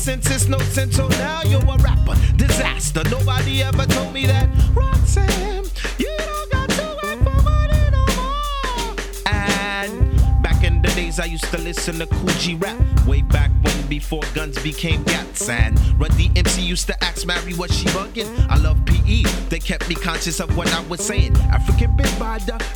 nonsense, 0.06 0.36
it's 0.36 0.48
no 0.48 0.60
sense. 0.60 0.96
So 0.96 1.08
now 1.08 1.42
you're 1.44 1.62
a 1.62 1.78
rapper, 1.78 2.16
disaster. 2.36 3.04
Nobody 3.10 3.64
ever 3.64 3.86
told 3.86 4.14
me 4.14 4.26
that. 4.28 4.50
Roxanne, 4.74 5.66
you 5.98 6.12
don't 6.18 6.52
got 6.52 6.70
to 6.70 6.98
work 7.04 7.20
for 7.24 7.42
money 7.44 7.90
no 7.92 8.06
more. 8.16 8.96
And 9.26 10.44
back 10.44 10.64
in 10.64 10.82
the 10.82 10.90
days, 10.90 11.20
I 11.20 11.26
used 11.26 11.46
to 11.46 11.58
listen 11.58 12.00
to 12.00 12.08
Kool 12.08 12.30
G 12.40 12.56
Rap. 12.56 12.78
Way 13.08 13.22
back 13.22 13.52
when, 13.64 13.88
before 13.88 14.22
guns 14.34 14.62
became 14.62 15.04
gats. 15.04 15.50
And 15.50 15.80
Run 16.00 16.12
DMC 16.12 16.64
used 16.64 16.88
to 16.88 17.04
ask 17.04 17.26
Mary, 17.26 17.54
what 17.54 17.72
she 17.72 17.86
bugging? 17.88 18.30
I 18.50 18.58
love 18.58 18.84
PE, 18.86 19.24
they 19.50 19.60
kept 19.60 19.90
me 19.90 19.96
conscious 19.96 20.40
of 20.40 20.56
what 20.56 20.72
I 20.74 20.82
was 20.82 21.02
saying. 21.02 21.36
African 21.52 21.96
big 21.96 22.06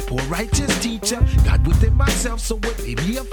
poor 0.07 0.21
righteous 0.23 0.77
teacher. 0.81 1.23
God 1.45 1.65
within 1.67 1.93
myself, 1.95 2.39
so 2.39 2.57
it 2.63 2.83
may 2.83 2.95
be 2.95 3.17
a 3.17 3.23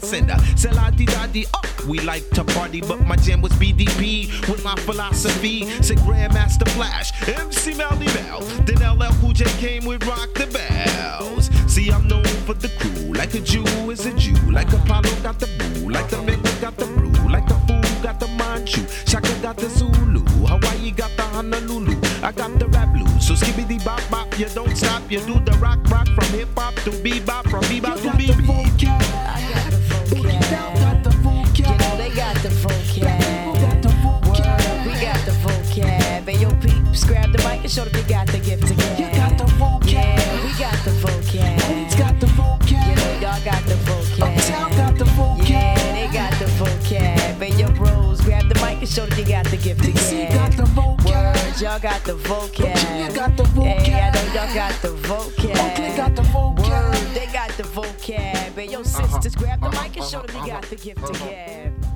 five 0.00 0.26
percenter. 0.26 0.58
Sell 0.58 0.78
a 0.78 0.90
daddy, 0.90 1.46
oh, 1.54 1.86
we 1.88 2.00
like 2.00 2.28
to 2.30 2.44
party, 2.44 2.80
but 2.80 3.00
my 3.06 3.16
jam 3.16 3.40
was 3.40 3.52
BDP 3.52 4.48
with 4.48 4.64
my 4.64 4.74
philosophy. 4.76 5.66
Say 5.82 5.94
Grandmaster 5.96 6.68
Flash, 6.70 7.12
MC 7.28 7.74
Melly 7.74 8.06
Bell. 8.06 8.40
Then 8.64 8.98
LL 8.98 9.12
Cool 9.20 9.32
J 9.32 9.44
came 9.58 9.84
with 9.84 10.04
Rock 10.06 10.32
the 10.34 10.46
Bells. 10.46 11.50
See, 11.72 11.90
I'm 11.90 12.06
known 12.08 12.24
for 12.46 12.54
the 12.54 12.68
crew, 12.80 13.12
like 13.12 13.34
a 13.34 13.40
Jew 13.40 13.64
is 13.90 14.06
a 14.06 14.12
Jew, 14.14 14.34
like 14.50 14.72
Apollo 14.72 15.10
got 15.22 15.38
the 15.38 15.46
boo, 15.58 15.90
like 15.90 16.08
the 16.08 16.20
Mecca 16.22 16.52
got 16.60 16.76
the 16.76 16.86
brew, 16.86 17.12
like 17.30 17.46
the 17.46 17.54
fool 17.66 18.02
got 18.02 18.18
the 18.18 18.26
Manchu, 18.28 18.84
Shaka 19.06 19.32
got 19.40 19.56
the 19.56 19.68
Zulu, 19.68 20.20
Hawaii 20.46 20.90
got 20.90 21.16
the 21.16 21.22
Honolulu, 21.22 21.96
I 22.22 22.32
got 22.32 22.58
the 22.58 22.66
rap 22.68 22.92
blues. 22.92 23.26
So 23.26 23.34
skibbity 23.34 23.84
bop 23.84 24.02
bop, 24.10 24.36
you 24.36 24.48
don't 24.48 24.76
stop, 24.76 25.08
you 25.10 25.20
do 25.20 25.38
the 25.40 25.56
rock 25.58 25.78
rock 25.90 26.08
from 26.08 26.24
hip 26.36 26.48
hop 26.56 26.74
to 26.82 26.90
bebop, 26.90 27.48
from 27.48 27.62
bebop 27.62 28.02
to 28.02 28.08
bebop. 28.18 28.99
Show 37.70 37.84
them 37.84 37.92
they 37.92 38.08
got 38.08 38.26
the 38.26 38.38
gift 38.40 38.66
to 38.66 38.74
give. 38.74 38.98
You 38.98 39.06
got 39.14 39.38
the 39.38 39.44
vocab. 39.44 39.92
Yeah, 39.92 40.44
we 40.44 40.50
got 40.58 40.84
the 40.84 40.90
vocab. 40.90 41.86
It's 41.86 41.94
got 41.94 42.18
the 42.18 42.26
vocab. 42.26 42.70
You 42.70 42.94
know 42.96 43.12
y'all 43.22 43.44
got 43.44 43.62
the 43.64 43.74
vocab. 43.86 44.36
Uptown 44.36 44.70
got 44.72 44.98
the 44.98 45.04
vocab. 45.04 45.48
Yeah, 45.48 45.92
they 45.94 46.12
got 46.12 46.32
the 46.40 46.46
vocab. 46.58 47.38
Hey, 47.38 47.52
yo, 47.56 47.70
bros, 47.70 48.20
grab 48.22 48.48
the 48.48 48.56
mic 48.56 48.78
and 48.78 48.88
show 48.88 49.06
them 49.06 49.16
they 49.16 49.24
got 49.24 49.46
the 49.46 49.56
gift 49.56 49.84
to 49.84 49.92
give. 49.92 50.34
got 50.34 50.52
the 50.52 50.64
vocab. 50.64 51.04
Word, 51.04 51.60
y'all 51.60 51.78
got 51.78 52.02
the 52.04 52.14
vocab. 52.14 52.74
Virginia 52.74 53.12
got 53.12 53.36
the 53.36 53.44
vocab. 53.44 53.86
Hey, 53.86 54.00
I 54.00 54.10
know 54.10 54.34
y'all 54.34 54.54
got 54.54 54.82
the 54.82 54.88
vocab. 55.06 55.50
Oakland 55.50 55.96
got 55.96 56.16
the 56.16 56.22
vocab. 56.22 56.68
Word, 56.68 57.14
they 57.14 57.26
got 57.26 57.50
the 57.50 57.62
vocab. 57.62 58.18
Hey, 58.18 58.68
yo, 58.68 58.82
sisters, 58.82 59.36
grab 59.36 59.60
the 59.60 59.70
mic 59.70 59.96
and 59.96 60.04
show 60.04 60.22
them 60.22 60.42
they 60.42 60.50
got 60.50 60.62
the 60.62 60.76
gift 60.76 61.06
to 61.06 61.12
give. 61.12 61.89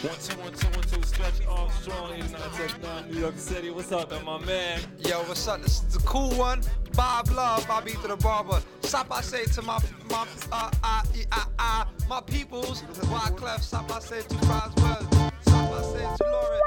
One 0.00 0.14
two 0.20 0.38
one 0.38 0.52
two 0.52 0.68
one 0.68 0.82
two 0.82 1.02
Stretch 1.02 1.44
Armstrong, 1.48 2.12
89 2.12 3.10
New 3.10 3.18
York 3.18 3.34
City. 3.36 3.70
What's 3.70 3.90
up, 3.90 4.12
man, 4.12 4.24
my 4.24 4.38
man? 4.38 4.80
Yo, 5.00 5.18
what's 5.24 5.48
up? 5.48 5.60
This 5.60 5.82
is 5.82 5.94
the 5.94 5.98
cool 6.06 6.30
one. 6.36 6.60
Bob 6.94 7.28
Love, 7.32 7.66
Bobby 7.66 7.90
to 8.02 8.06
the 8.06 8.16
barber. 8.16 8.62
Stop, 8.82 9.08
I 9.10 9.22
say 9.22 9.44
to 9.46 9.62
my 9.62 9.80
my 10.08 10.24
uh, 10.52 10.70
uh, 10.84 11.02
uh, 11.32 11.44
uh, 11.58 11.84
my 12.08 12.20
peoples. 12.20 12.82
Wyclef? 12.82 13.60
Stop, 13.60 13.90
I 13.90 13.98
say 13.98 14.22
to 14.22 14.34
Roswell. 14.46 15.02
Stop, 15.42 15.72
I 15.72 15.82
say 15.82 16.06
to 16.16 16.24
Lauren. 16.30 16.62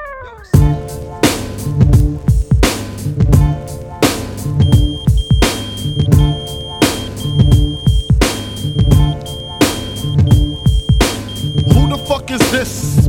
Who 11.73 11.87
the 11.87 11.97
fuck 12.05 12.29
is 12.29 12.51
this? 12.51 13.00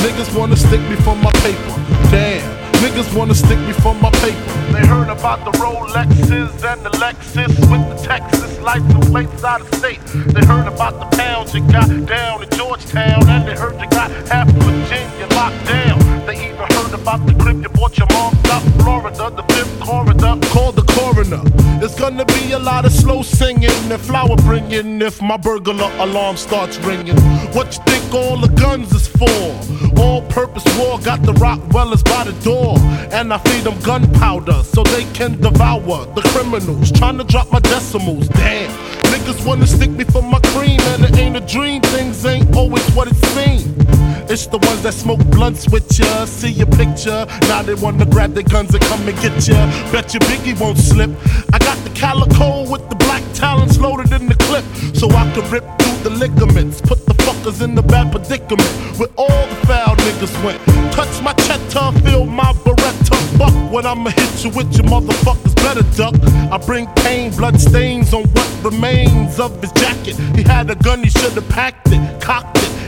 Niggas 0.00 0.34
wanna 0.34 0.56
stick 0.56 0.80
me 0.88 0.96
for 0.96 1.14
my 1.16 1.30
paper. 1.44 1.74
Damn. 2.10 2.40
Niggas 2.80 3.14
wanna 3.14 3.34
stick 3.34 3.58
me 3.60 3.72
for 3.74 3.94
my 3.94 4.10
paper. 4.24 4.72
They 4.72 4.86
heard 4.86 5.08
about 5.08 5.44
the 5.44 5.52
Rolexes 5.58 6.64
and 6.64 6.80
the 6.82 6.90
Lexus 6.96 7.52
with 7.70 7.84
the 7.90 8.08
Texas 8.08 8.58
license 8.60 9.10
plates 9.10 9.44
out 9.44 9.60
of 9.60 9.74
state. 9.74 10.00
They 10.34 10.44
heard 10.46 10.66
about 10.66 10.98
the 11.00 11.16
pounds 11.16 11.54
you 11.54 11.60
got 11.70 11.88
down 12.06 12.42
in 12.42 12.48
Georgetown, 12.50 13.28
and 13.28 13.46
they 13.46 13.54
heard 13.54 13.78
you 13.78 13.88
got 13.90 14.10
half 14.28 14.48
Virginia 14.48 15.26
locked 15.34 15.66
down. 15.66 15.98
They 16.24 16.48
even 16.48 16.66
heard 16.76 16.94
about 16.94 17.26
the 17.26 17.34
crib 17.34 17.62
you 17.62 17.68
bought 17.68 17.98
your 17.98 18.08
mom 18.12 18.39
The. 21.20 21.80
It's 21.82 21.94
gonna 22.00 22.24
be 22.24 22.52
a 22.52 22.58
lot 22.58 22.86
of 22.86 22.92
slow 22.92 23.20
singing 23.20 23.70
and 23.92 24.00
flower 24.00 24.36
bringing 24.36 25.02
if 25.02 25.20
my 25.20 25.36
burglar 25.36 25.92
alarm 25.98 26.38
starts 26.38 26.78
ringing. 26.78 27.16
What 27.52 27.76
you 27.76 27.82
think 27.84 28.14
all 28.14 28.38
the 28.38 28.48
guns 28.48 28.90
is 28.94 29.06
for? 29.06 30.00
All 30.00 30.22
purpose 30.22 30.64
war 30.78 30.98
got 30.98 31.22
the 31.22 31.32
Rottweilers 31.34 32.02
by 32.04 32.24
the 32.24 32.32
door. 32.42 32.78
And 33.12 33.34
I 33.34 33.38
feed 33.38 33.64
them 33.64 33.78
gunpowder 33.80 34.62
so 34.62 34.82
they 34.82 35.04
can 35.12 35.38
devour 35.38 36.06
the 36.14 36.22
criminals. 36.32 36.90
Trying 36.90 37.18
to 37.18 37.24
drop 37.24 37.52
my 37.52 37.60
decimals, 37.60 38.26
damn. 38.28 38.99
Niggas 39.10 39.44
wanna 39.44 39.66
stick 39.66 39.90
me 39.90 40.04
for 40.04 40.22
my 40.22 40.40
cream, 40.54 40.80
and 40.92 41.04
it 41.04 41.18
ain't 41.18 41.36
a 41.36 41.40
dream. 41.40 41.82
Things 41.82 42.24
ain't 42.24 42.54
always 42.56 42.86
what 42.94 43.08
it 43.08 43.16
seems. 43.34 43.66
It's 44.30 44.46
the 44.46 44.58
ones 44.58 44.82
that 44.82 44.94
smoke 44.94 45.18
blunts 45.26 45.68
with 45.68 45.98
ya, 45.98 46.24
see 46.24 46.52
your 46.52 46.68
picture. 46.68 47.26
Now 47.48 47.62
they 47.62 47.74
wanna 47.74 48.06
grab 48.06 48.32
their 48.34 48.44
guns 48.44 48.72
and 48.72 48.82
come 48.84 49.08
and 49.08 49.18
get 49.20 49.34
ya. 49.48 49.58
Bet 49.90 50.14
your 50.14 50.20
Biggie 50.30 50.58
won't 50.60 50.78
slip. 50.78 51.10
I 51.52 51.58
got 51.58 51.76
the 51.82 51.90
calico 51.90 52.70
with 52.70 52.88
the 52.88 52.94
black 52.94 53.24
talons 53.34 53.80
loaded 53.80 54.12
in 54.12 54.28
the 54.28 54.36
clip, 54.46 54.64
so 54.94 55.08
I 55.10 55.28
can 55.32 55.50
rip 55.50 55.64
through 55.80 55.98
the 56.04 56.10
ligaments. 56.10 56.80
Put 56.80 57.04
the 57.06 57.14
fuckers 57.24 57.60
in 57.60 57.74
the 57.74 57.82
bad 57.82 58.12
predicament 58.12 58.70
where 58.98 59.10
all 59.16 59.46
the 59.48 59.56
foul 59.66 59.96
niggas 59.96 60.44
went. 60.44 60.60
Touch 60.92 61.20
my 61.22 61.32
cheddar, 61.32 61.90
feel 62.06 62.24
my 62.24 62.52
when 63.70 63.86
I'ma 63.86 64.10
hit 64.10 64.44
you 64.44 64.50
with 64.50 64.74
your 64.76 64.86
motherfuckers 64.86 65.54
better 65.56 65.84
duck. 65.96 66.14
I 66.52 66.58
bring 66.58 66.86
pain, 67.04 67.30
blood 67.30 67.60
stains 67.60 68.12
on 68.12 68.24
what 68.24 68.64
remains 68.64 69.38
of 69.38 69.60
his 69.60 69.72
jacket. 69.72 70.16
He 70.36 70.42
had 70.42 70.70
a 70.70 70.74
gun, 70.74 71.04
he 71.04 71.10
should've 71.10 71.48
packed 71.48 71.88
it, 71.92 72.20
cocked 72.20 72.58
it, 72.58 72.79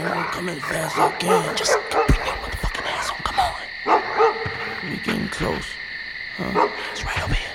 Come 0.00 0.48
in 0.48 0.60
fast 0.60 0.96
as 0.96 1.12
I 1.12 1.16
can. 1.18 1.56
Just 1.56 1.76
bring 1.90 2.06
your 2.24 2.36
motherfucking 2.36 2.86
ass 2.86 3.10
on. 3.10 3.18
Come 3.18 3.38
on. 3.38 4.90
We 4.90 4.96
getting 4.98 5.28
close. 5.28 5.66
Huh? 6.36 6.68
It's 6.90 7.04
right 7.04 7.22
over 7.22 7.34
here. 7.34 7.48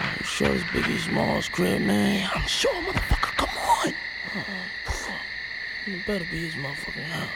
Are 0.00 0.16
you 0.18 0.24
sure 0.24 0.48
it's 0.48 0.64
Biggie 0.64 0.98
Smalls 0.98 1.48
crib, 1.48 1.80
man? 1.80 2.28
I'm 2.34 2.46
sure, 2.48 2.74
motherfucker. 2.74 3.36
Come 3.36 3.56
on. 3.56 3.94
Uh, 4.34 5.12
it 5.86 6.06
better 6.06 6.24
be 6.24 6.38
his 6.48 6.54
motherfucking 6.54 7.04
house. 7.04 7.28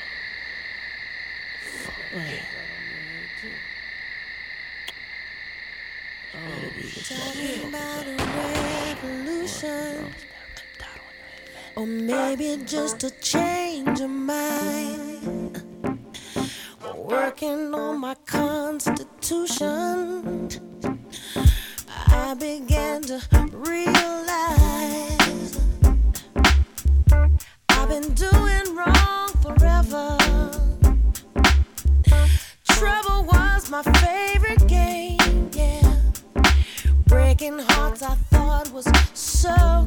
Fuck, 1.61 2.16
man. 2.16 2.26
Better 2.26 2.57
Or 11.79 11.87
maybe 11.87 12.59
just 12.66 13.05
a 13.05 13.11
change 13.20 14.01
of 14.01 14.11
mind. 14.11 15.62
Working 16.97 17.72
on 17.72 18.01
my 18.01 18.16
constitution. 18.26 20.49
I 22.09 22.35
began 22.35 23.03
to 23.03 23.20
realize 23.53 25.61
I've 27.68 27.89
been 27.89 28.12
doing 28.14 28.74
wrong 28.74 29.29
forever. 29.41 30.18
Trouble 32.70 33.22
was 33.22 33.70
my 33.70 33.85
favorite 33.85 34.66
game, 34.66 35.49
yeah. 35.53 35.95
Breaking 37.07 37.61
hearts 37.61 38.03
I 38.03 38.16
thought 38.33 38.72
was 38.72 38.91
so 39.14 39.87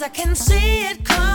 Cause 0.00 0.08
I 0.08 0.22
can 0.22 0.34
see 0.34 0.86
it 0.86 1.04
coming, 1.04 1.29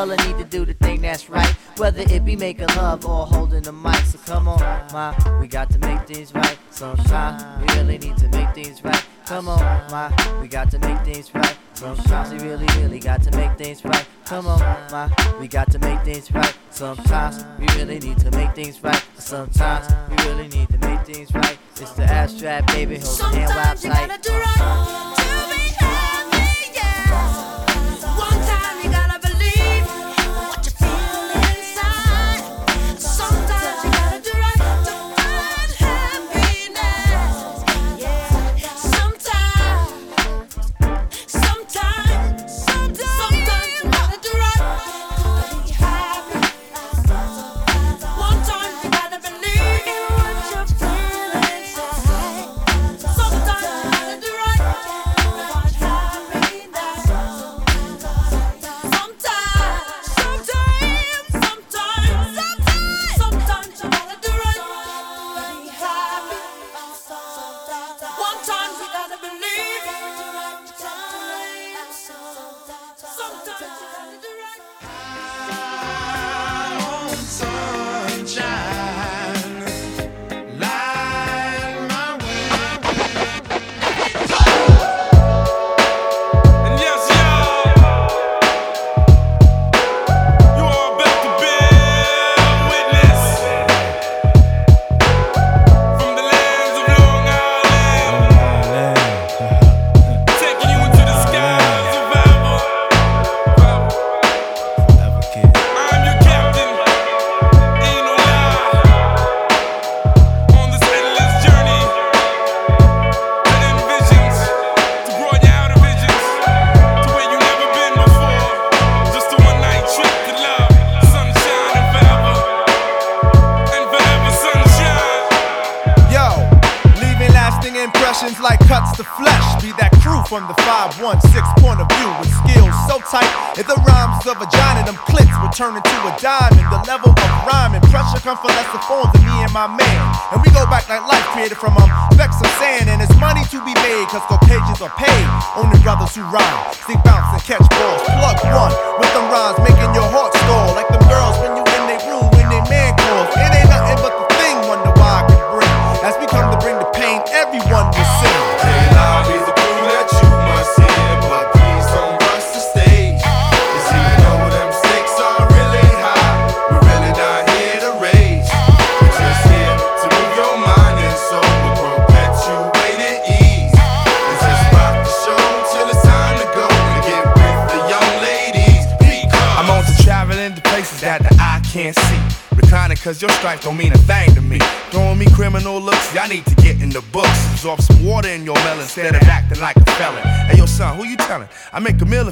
fella 0.00 0.16
need 0.26 0.38
to 0.38 0.44
do 0.44 0.64
the 0.64 0.72
thing 0.74 1.02
that's 1.02 1.28
right. 1.28 1.54
Whether 1.76 2.02
it 2.02 2.24
be 2.24 2.34
making 2.34 2.68
love 2.68 3.04
or 3.04 3.26
holding 3.26 3.62
the 3.62 3.72
mic. 3.72 4.02
So 4.06 4.18
come 4.24 4.48
on, 4.48 4.60
ma, 4.92 5.14
we 5.40 5.46
got 5.46 5.70
to 5.70 5.78
make 5.78 6.06
things 6.06 6.34
right. 6.34 6.58
Sometimes 6.70 7.42
we 7.60 7.74
really 7.76 7.98
need 7.98 8.16
to 8.16 8.28
make 8.28 8.54
things 8.54 8.82
right. 8.82 9.04
Come 9.26 9.48
on, 9.48 9.60
ma, 9.90 10.10
we 10.40 10.48
got 10.48 10.70
to 10.70 10.78
make 10.78 11.00
things 11.04 11.34
right. 11.34 11.56
Sometimes 11.74 12.32
we 12.32 12.38
really, 12.48 12.66
really 12.78 12.98
got 12.98 13.22
to 13.22 13.30
make 13.36 13.56
things 13.58 13.84
right. 13.84 14.06
Come 14.24 14.46
on, 14.46 14.60
ma, 14.90 15.08
we 15.38 15.48
got 15.48 15.70
to 15.72 15.78
make 15.78 16.00
things 16.02 16.32
right. 16.32 16.54
Sometimes 16.70 17.44
we 17.58 17.66
really 17.78 17.98
need 17.98 18.18
to 18.20 18.30
make 18.30 18.54
things 18.54 18.82
right. 18.82 19.04
Sometimes 19.18 19.86
we 20.10 20.16
really 20.28 20.48
need 20.48 20.68
to 20.70 20.78
make 20.78 21.00
things 21.04 21.34
right. 21.34 21.58
It's 21.72 21.92
the 21.92 22.04
abstract, 22.04 22.68
baby. 22.68 22.96
Hold 22.96 23.18
the 23.18 23.24
hand 23.24 23.54
while 23.54 23.76
Sometimes 23.76 23.84
you 23.84 23.90
gotta 23.90 24.18
tight. 24.22 25.09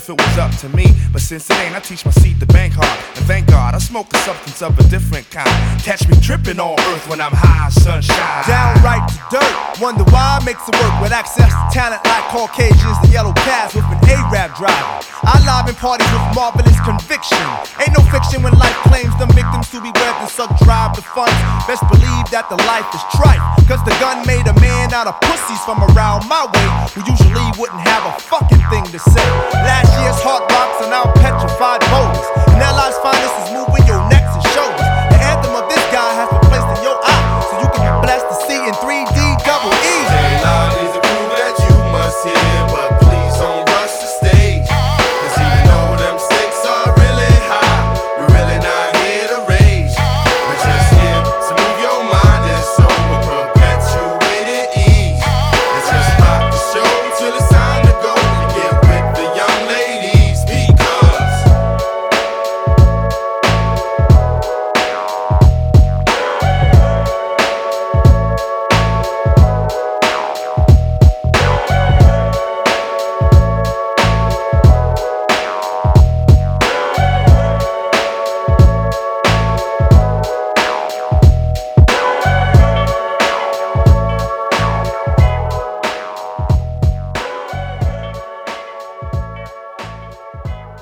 If 0.08 0.18
it 0.18 0.26
was 0.26 0.38
up 0.38 0.52
to 0.60 0.68
me. 0.76 0.86
But 1.12 1.22
since 1.22 1.48
it 1.50 1.56
ain't, 1.56 1.74
I 1.74 1.80
teach 1.80 2.04
my 2.04 2.10
seat 2.12 2.38
to 2.40 2.46
bank 2.46 2.74
hard. 2.74 2.98
And 3.16 3.26
thank 3.26 3.48
God, 3.48 3.74
I 3.74 3.78
smoke 3.78 4.12
a 4.12 4.18
substance 4.18 4.62
of 4.62 4.78
a 4.78 4.84
different 4.88 5.28
kind. 5.30 5.48
Catch 5.82 6.08
me 6.08 6.16
tripping 6.20 6.60
on 6.60 6.78
earth 6.92 7.08
when 7.08 7.20
I'm 7.20 7.32
high, 7.32 7.68
sunshine. 7.70 8.44
Downright 8.46 9.08
to 9.08 9.36
dirt. 9.36 9.80
Wonder 9.80 10.04
why 10.04 10.38
I 10.40 10.44
makes 10.44 10.66
it 10.68 10.74
work 10.80 11.00
with 11.02 11.12
access 11.12 11.48
to 11.48 11.64
talent 11.72 12.04
like 12.04 12.24
Caucasians, 12.32 12.98
the 13.02 13.08
yellow 13.12 13.32
cabs 13.44 13.74
with 13.74 13.84
an 13.84 13.98
A-rap 14.08 14.56
driver. 14.56 15.04
I 15.28 15.36
live 15.44 15.68
in 15.68 15.76
parties 15.76 16.08
with 16.08 16.24
marvelous 16.32 16.80
conviction. 16.88 17.36
Ain't 17.76 17.92
no 17.92 18.00
fiction 18.08 18.40
when 18.40 18.56
life 18.56 18.72
claims 18.88 19.12
them 19.20 19.28
victims 19.36 19.68
to 19.76 19.78
be 19.84 19.92
webbed 19.92 20.24
and 20.24 20.30
suck 20.32 20.48
drive 20.64 20.96
the 20.96 21.04
funds. 21.04 21.36
Best 21.68 21.84
believe 21.92 22.24
that 22.32 22.48
the 22.48 22.56
life 22.64 22.88
is 22.96 23.04
trife. 23.12 23.36
Cause 23.68 23.84
the 23.84 23.92
gun 24.00 24.24
made 24.24 24.48
a 24.48 24.56
man 24.56 24.96
out 24.96 25.04
of 25.04 25.20
pussies 25.20 25.60
from 25.68 25.84
around 25.92 26.24
my 26.32 26.48
way 26.48 26.68
who 26.96 27.04
usually 27.04 27.44
wouldn't 27.60 27.84
have 27.84 28.08
a 28.08 28.16
fucking 28.24 28.64
thing 28.72 28.88
to 28.88 28.96
say. 28.96 29.28
Last 29.52 29.92
year's 30.00 30.16
heart 30.24 30.48
rocks 30.48 30.80
are 30.80 30.88
now 30.88 31.04
petrified 31.20 31.84
boulders. 31.92 32.24
And 32.56 32.64
life's 32.72 32.96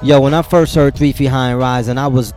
Yo, 0.07 0.21
when 0.21 0.35
I 0.35 0.43
first 0.43 0.73
heard 0.77 0.95
Three 0.95 1.11
Feet 1.11 1.27
High 1.27 1.51
and 1.51 1.59
Rising, 1.59 1.99
I 1.99 2.07
was 2.07 2.33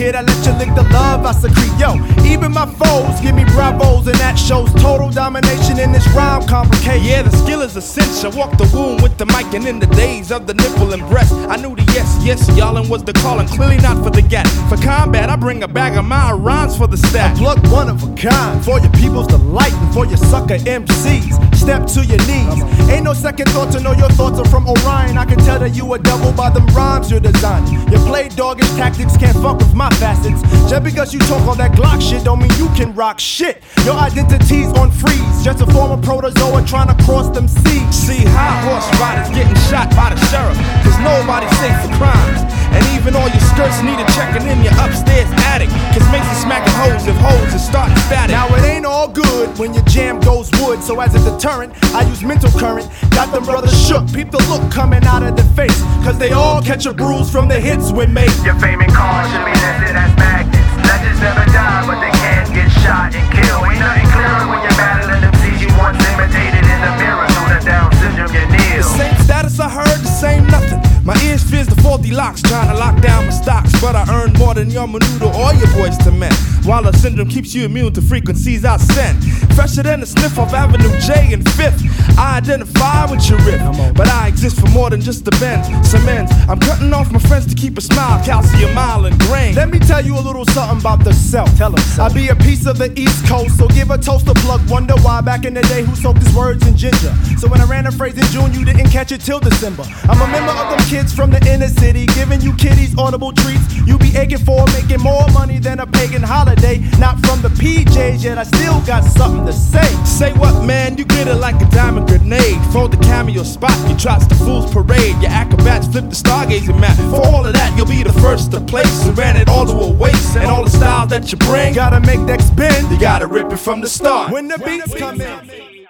kid, 0.00 0.14
I 0.14 0.22
let 0.22 0.46
you 0.46 0.52
lick 0.52 0.74
the 0.74 0.86
love 0.94 1.26
I 1.26 1.32
secrete. 1.32 1.76
Yo, 1.78 1.90
even 2.24 2.52
my 2.52 2.64
foes 2.80 3.20
give 3.20 3.34
me 3.34 3.44
bravos, 3.44 4.06
and 4.06 4.16
that 4.16 4.36
shows 4.38 4.72
total 4.74 5.10
domination 5.10 5.78
in 5.78 5.92
this 5.92 6.06
rhyme 6.16 6.46
complication. 6.46 7.04
Yeah, 7.04 7.22
the 7.22 7.30
skill 7.30 7.60
is. 7.60 7.76
I 7.76 8.28
walked 8.28 8.58
the 8.58 8.68
womb 8.74 9.02
with 9.02 9.18
the 9.18 9.26
mic, 9.26 9.52
and 9.52 9.66
in 9.66 9.78
the 9.78 9.86
days 9.86 10.32
of 10.32 10.46
the 10.46 10.54
nipple 10.54 10.92
and 10.92 11.02
breast, 11.08 11.34
I 11.52 11.56
knew 11.56 11.74
the 11.76 11.82
yes, 11.92 12.08
yes, 12.24 12.40
y'allin' 12.56 12.88
was 12.88 13.04
the 13.04 13.12
calling. 13.12 13.46
Clearly 13.48 13.78
not 13.78 14.02
for 14.02 14.10
the 14.10 14.22
gat. 14.22 14.46
For 14.68 14.76
combat, 14.76 15.28
I 15.28 15.36
bring 15.36 15.62
a 15.62 15.68
bag 15.68 15.96
of 15.98 16.04
my 16.04 16.32
rhymes 16.32 16.76
for 16.76 16.86
the 16.86 16.96
stack. 16.96 17.36
I 17.36 17.38
pluck 17.38 17.62
one 17.70 17.88
of 17.88 18.02
a 18.02 18.14
kind 18.14 18.64
for 18.64 18.80
your 18.80 18.92
people's 18.92 19.26
delight 19.26 19.74
and 19.74 19.92
for 19.92 20.06
your 20.06 20.16
sucker 20.16 20.56
MCs. 20.56 21.49
Step 21.60 21.86
to 21.88 22.00
your 22.06 22.16
knees. 22.24 22.64
Ain't 22.88 23.04
no 23.04 23.12
second 23.12 23.50
thought 23.50 23.70
to 23.72 23.80
know 23.80 23.92
your 23.92 24.08
thoughts 24.16 24.38
are 24.40 24.48
from 24.48 24.66
Orion. 24.66 25.18
I 25.18 25.26
can 25.26 25.38
tell 25.38 25.58
that 25.58 25.76
you 25.76 25.92
a 25.92 25.98
double 25.98 26.32
by 26.32 26.48
them 26.48 26.66
rhymes 26.68 27.10
you're 27.10 27.20
designing. 27.20 27.76
Your 27.92 28.00
play 28.08 28.30
doggish 28.30 28.70
tactics 28.80 29.14
can't 29.18 29.36
fuck 29.36 29.58
with 29.58 29.74
my 29.74 29.90
facets. 30.00 30.40
Just 30.70 30.82
because 30.82 31.12
you 31.12 31.20
talk 31.20 31.46
all 31.46 31.54
that 31.56 31.72
Glock 31.72 32.00
shit 32.00 32.24
don't 32.24 32.40
mean 32.40 32.50
you 32.56 32.68
can 32.74 32.94
rock 32.94 33.20
shit. 33.20 33.62
Your 33.84 33.94
identity's 33.94 34.72
on 34.80 34.90
freeze. 34.90 35.44
Just 35.44 35.60
a 35.60 35.66
former 35.66 36.00
protozoa 36.02 36.64
trying 36.64 36.88
to 36.88 36.96
cross 37.04 37.28
them 37.28 37.46
seas. 37.46 37.94
See, 37.94 38.24
high 38.24 38.56
horse 38.64 38.88
riders 38.98 39.28
getting 39.28 39.54
shot 39.68 39.92
by 39.92 40.16
the 40.16 40.20
sheriff, 40.32 40.56
cause 40.80 40.96
nobody's 41.04 41.52
safe 41.60 41.76
for 41.84 41.92
crimes. 42.00 42.40
And 42.72 42.86
even 42.94 43.18
all 43.18 43.28
your 43.28 43.44
skirts 43.50 43.82
need 43.82 43.98
a 43.98 44.06
checking 44.14 44.46
in 44.46 44.62
your 44.62 44.72
upstairs 44.78 45.26
attic. 45.50 45.68
Cause 45.90 46.06
Mason 46.14 46.36
smacking 46.38 46.72
hoes 46.78 47.04
if 47.04 47.18
hoes 47.18 47.52
is 47.52 47.66
starting 47.66 47.96
static. 48.06 48.30
Now 48.30 48.46
it 48.54 48.62
ain't 48.62 48.86
all 48.86 49.08
good 49.08 49.58
when 49.58 49.74
your 49.74 49.82
jam 49.84 50.20
goes 50.20 50.48
wood. 50.62 50.80
So 50.80 51.00
as 51.00 51.12
a 51.14 51.18
deterrent, 51.18 51.49
I 51.50 52.06
use 52.08 52.22
mental 52.22 52.48
current. 52.52 52.86
Got 53.10 53.34
them 53.34 53.44
brothers 53.44 53.74
shook. 53.74 54.06
Peep 54.14 54.30
the 54.30 54.38
look 54.46 54.70
coming 54.70 55.02
out 55.02 55.24
of 55.24 55.34
the 55.34 55.42
face. 55.58 55.82
Cause 56.06 56.16
they 56.16 56.30
all 56.30 56.62
catch 56.62 56.86
a 56.86 56.94
bruise 56.94 57.28
from 57.28 57.48
the 57.48 57.58
hits 57.58 57.90
we 57.90 58.06
make. 58.06 58.30
Your 58.44 58.54
fame 58.60 58.80
and 58.80 58.92
cause 58.94 59.26
should 59.34 59.42
be 59.42 59.50
listed 59.50 59.98
as 59.98 60.14
magnets. 60.14 60.62
Legends 60.86 61.18
never 61.18 61.44
die, 61.50 61.82
but 61.90 61.98
they 61.98 62.14
can 62.14 62.54
get 62.54 62.70
shot 62.86 63.10
and 63.10 63.26
killed. 63.34 63.66
Ain't 63.66 63.82
nothing 63.82 64.06
clearer 64.14 64.46
when 64.46 64.62
you're 64.62 64.78
battling 64.78 65.22
them 65.26 65.34
seas 65.42 65.60
you 65.60 65.70
once 65.74 65.98
imitated 66.14 66.62
in 66.62 66.78
the 66.86 66.92
mirror. 67.02 67.26
Through 67.34 67.58
the 67.58 67.60
Down 67.66 67.90
syndrome, 67.98 68.30
you're 68.30 68.46
The 68.46 68.82
same 68.86 69.16
status 69.26 69.58
I 69.58 69.68
heard, 69.68 69.98
the 69.98 70.06
same 70.06 70.46
nothing. 70.46 70.89
My 71.04 71.18
ears 71.24 71.42
fears 71.42 71.66
the 71.66 71.80
faulty 71.82 72.10
locks, 72.10 72.42
trying 72.42 72.68
to 72.68 72.74
lock 72.74 73.00
down 73.00 73.24
my 73.24 73.30
stocks. 73.30 73.72
But 73.80 73.96
I 73.96 74.04
earn 74.12 74.32
more 74.34 74.54
than 74.54 74.70
your 74.70 74.86
menudo 74.86 75.32
or 75.34 75.54
your 75.54 75.68
Boyz 75.68 75.96
II 76.06 76.18
Men. 76.18 76.32
While 76.64 76.86
a 76.86 76.92
syndrome 76.92 77.28
keeps 77.28 77.54
you 77.54 77.64
immune 77.64 77.92
to 77.94 78.02
frequencies 78.02 78.64
I 78.64 78.76
send. 78.76 79.24
Fresher 79.54 79.82
than 79.82 80.02
a 80.02 80.06
sniff 80.06 80.38
of 80.38 80.52
Avenue 80.52 80.92
J 81.00 81.32
and 81.32 81.48
Fifth. 81.52 81.80
I 82.18 82.36
identify 82.36 83.10
with 83.10 83.28
your 83.30 83.38
riff, 83.38 83.62
but 83.94 84.08
I 84.08 84.28
exist 84.28 84.60
for 84.60 84.68
more 84.68 84.90
than 84.90 85.00
just 85.00 85.24
the 85.24 85.30
bends. 85.40 85.66
Some 85.90 86.06
ends. 86.08 86.30
I'm 86.48 86.60
cutting 86.60 86.92
off 86.92 87.10
my 87.10 87.18
friends 87.18 87.46
to 87.46 87.54
keep 87.54 87.78
a 87.78 87.80
smile, 87.80 88.22
calcium 88.24 88.74
mile 88.74 89.06
and 89.06 89.18
grain. 89.20 89.54
Let 89.54 89.70
me 89.70 89.78
tell 89.78 90.04
you 90.04 90.18
a 90.18 90.20
little 90.20 90.44
something 90.46 90.80
about 90.80 91.02
the 91.02 91.14
self. 91.14 91.48
Tell 91.56 91.74
him 91.74 91.82
I 91.98 92.12
be 92.12 92.28
a 92.28 92.36
piece 92.36 92.66
of 92.66 92.76
the 92.76 92.92
East 92.98 93.26
Coast, 93.26 93.56
so 93.56 93.68
give 93.68 93.90
a 93.90 93.96
toast 93.96 94.26
to 94.26 94.34
plug. 94.34 94.60
Wonder 94.68 94.94
why 95.00 95.22
back 95.22 95.46
in 95.46 95.54
the 95.54 95.62
day 95.62 95.82
who 95.82 95.96
soaked 95.96 96.22
his 96.22 96.34
words 96.34 96.66
in 96.66 96.76
ginger. 96.76 97.14
So 97.38 97.48
when 97.48 97.60
I 97.60 97.64
ran 97.64 97.86
a 97.86 97.92
phrase 97.92 98.18
in 98.18 98.24
June, 98.26 98.52
you 98.52 98.66
didn't 98.66 98.90
catch 98.90 99.12
it 99.12 99.22
till 99.22 99.40
December. 99.40 99.84
I'm 100.04 100.20
a 100.20 100.28
member 100.28 100.52
of 100.52 100.76
them 100.76 100.89
kids 100.90 101.14
from 101.14 101.30
the 101.30 101.40
inner 101.48 101.68
city, 101.68 102.04
giving 102.18 102.40
you 102.40 102.52
kiddies 102.54 102.98
audible 102.98 103.32
treats. 103.32 103.62
You 103.86 103.96
be 103.96 104.16
aching 104.16 104.38
for 104.38 104.66
making 104.74 105.00
more 105.00 105.26
money 105.28 105.60
than 105.60 105.78
a 105.78 105.86
pagan 105.86 106.22
holiday. 106.22 106.78
Not 106.98 107.14
from 107.24 107.40
the 107.42 107.48
PJs, 107.48 108.24
yet 108.24 108.38
I 108.38 108.42
still 108.42 108.80
got 108.80 109.04
something 109.04 109.46
to 109.46 109.52
say. 109.52 109.88
Say 110.04 110.32
what, 110.32 110.64
man? 110.64 110.98
You 110.98 111.04
get 111.04 111.28
it 111.28 111.36
like 111.36 111.54
a 111.62 111.68
diamond 111.70 112.08
grenade. 112.08 112.60
For 112.72 112.88
the 112.88 112.96
cameo 112.96 113.44
spot, 113.44 113.76
you 113.88 113.96
trots 113.96 114.26
the 114.26 114.34
fool's 114.34 114.72
parade. 114.72 115.14
Your 115.22 115.30
acrobats 115.30 115.86
flip 115.86 116.06
the 116.10 116.16
stargazing 116.16 116.80
map. 116.80 116.96
For 117.12 117.24
all 117.24 117.46
of 117.46 117.52
that, 117.52 117.72
you'll 117.76 117.86
be 117.86 118.02
the 118.02 118.12
first 118.14 118.50
to 118.50 118.60
place. 118.60 119.06
And 119.06 119.16
ran 119.16 119.36
it 119.36 119.48
all 119.48 119.66
to 119.66 119.72
a 119.72 119.92
waste. 119.92 120.36
And 120.36 120.46
all 120.46 120.64
the 120.64 120.70
style 120.70 121.06
that 121.06 121.30
you 121.30 121.38
bring, 121.38 121.72
gotta 121.72 122.00
make 122.00 122.26
that 122.26 122.42
spin. 122.42 122.90
You 122.90 122.98
gotta 122.98 123.28
rip 123.28 123.52
it 123.52 123.58
from 123.58 123.80
the 123.80 123.88
start. 123.88 124.32
When 124.32 124.48
the 124.48 124.58
beats 124.58 124.92
come 124.94 125.20
in. 125.20 125.86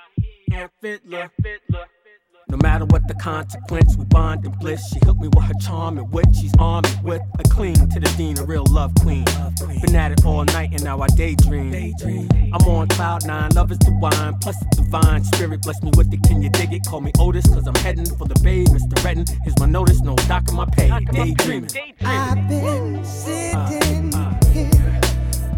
Fiddler. 0.82 1.30
No 2.50 2.56
matter 2.56 2.84
what 2.86 3.06
the 3.06 3.14
consequence, 3.14 3.96
we 3.96 4.04
bond 4.06 4.44
in 4.44 4.52
bliss. 4.52 4.86
She 4.92 4.98
hooked 5.04 5.20
me 5.20 5.28
with 5.28 5.44
her 5.44 5.54
charm 5.60 5.98
and 5.98 6.10
wit. 6.12 6.26
She's 6.34 6.52
armed 6.58 6.88
with 7.02 7.22
a 7.38 7.44
clean 7.44 7.74
to 7.74 8.00
the 8.00 8.12
dean, 8.16 8.38
a 8.38 8.44
real 8.44 8.64
love 8.68 8.92
queen. 8.96 9.24
Been 9.82 9.94
at 9.94 10.12
it 10.12 10.24
all 10.24 10.44
night 10.44 10.70
and 10.72 10.82
now 10.82 11.00
I 11.00 11.06
daydream. 11.08 11.72
I'm 12.52 12.66
on 12.68 12.88
cloud 12.88 13.26
nine, 13.26 13.50
love 13.54 13.70
is 13.70 13.78
the 13.78 13.92
wine, 14.00 14.36
plus 14.40 14.58
the 14.58 14.82
divine 14.82 15.24
spirit. 15.24 15.62
Bless 15.62 15.82
me 15.82 15.90
with 15.96 16.12
it, 16.12 16.22
can 16.24 16.42
you 16.42 16.50
dig 16.50 16.72
it? 16.72 16.84
Call 16.86 17.00
me 17.00 17.12
Otis, 17.18 17.46
cause 17.46 17.66
I'm 17.66 17.74
heading 17.76 18.06
for 18.16 18.26
the 18.26 18.38
bay. 18.42 18.64
Mr. 18.64 19.02
Redding, 19.04 19.26
here's 19.44 19.58
my 19.58 19.66
notice, 19.66 20.00
no 20.00 20.16
dock 20.16 20.48
in 20.48 20.56
my 20.56 20.66
pay. 20.66 20.88
Daydreaming. 21.12 21.70
I've 22.02 22.48
been 22.48 23.04
sitting 23.04 24.14
uh, 24.14 24.18
uh, 24.18 24.48
uh. 24.48 24.50
here 24.52 25.00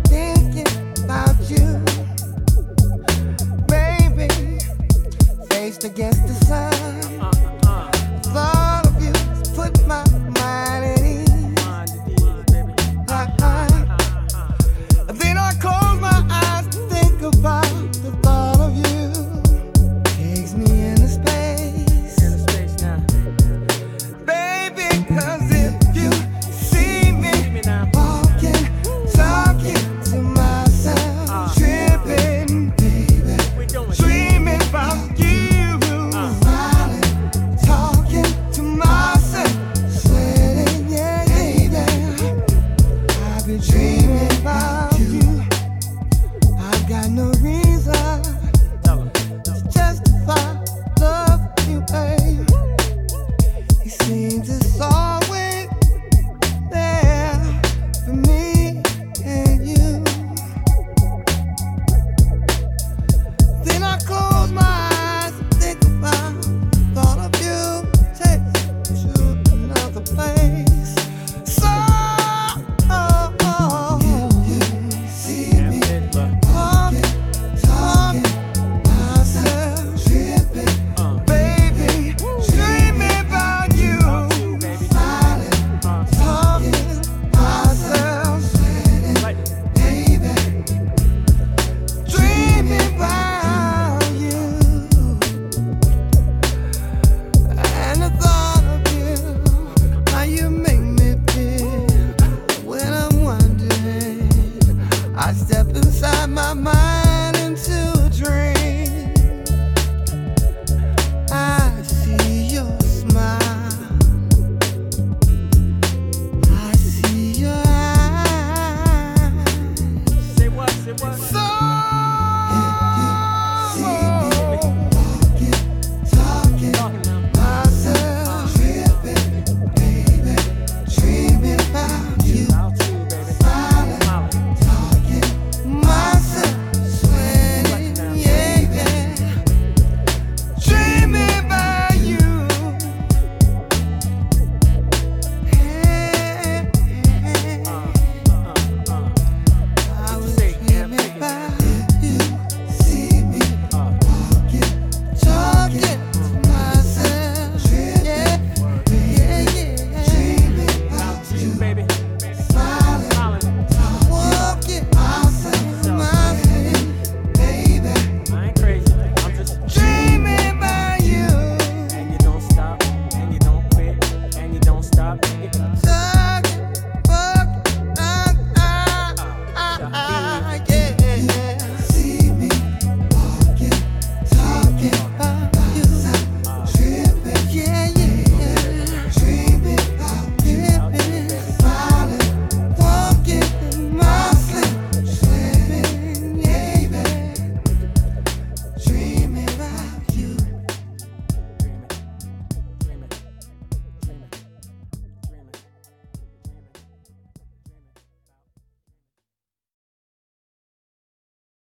thinking 0.07 1.05
about 1.05 1.37
you, 1.49 1.83
baby. 3.67 4.29
Faced 5.49 5.85
against 5.85 6.27
the 6.27 6.35
sun, 6.47 6.72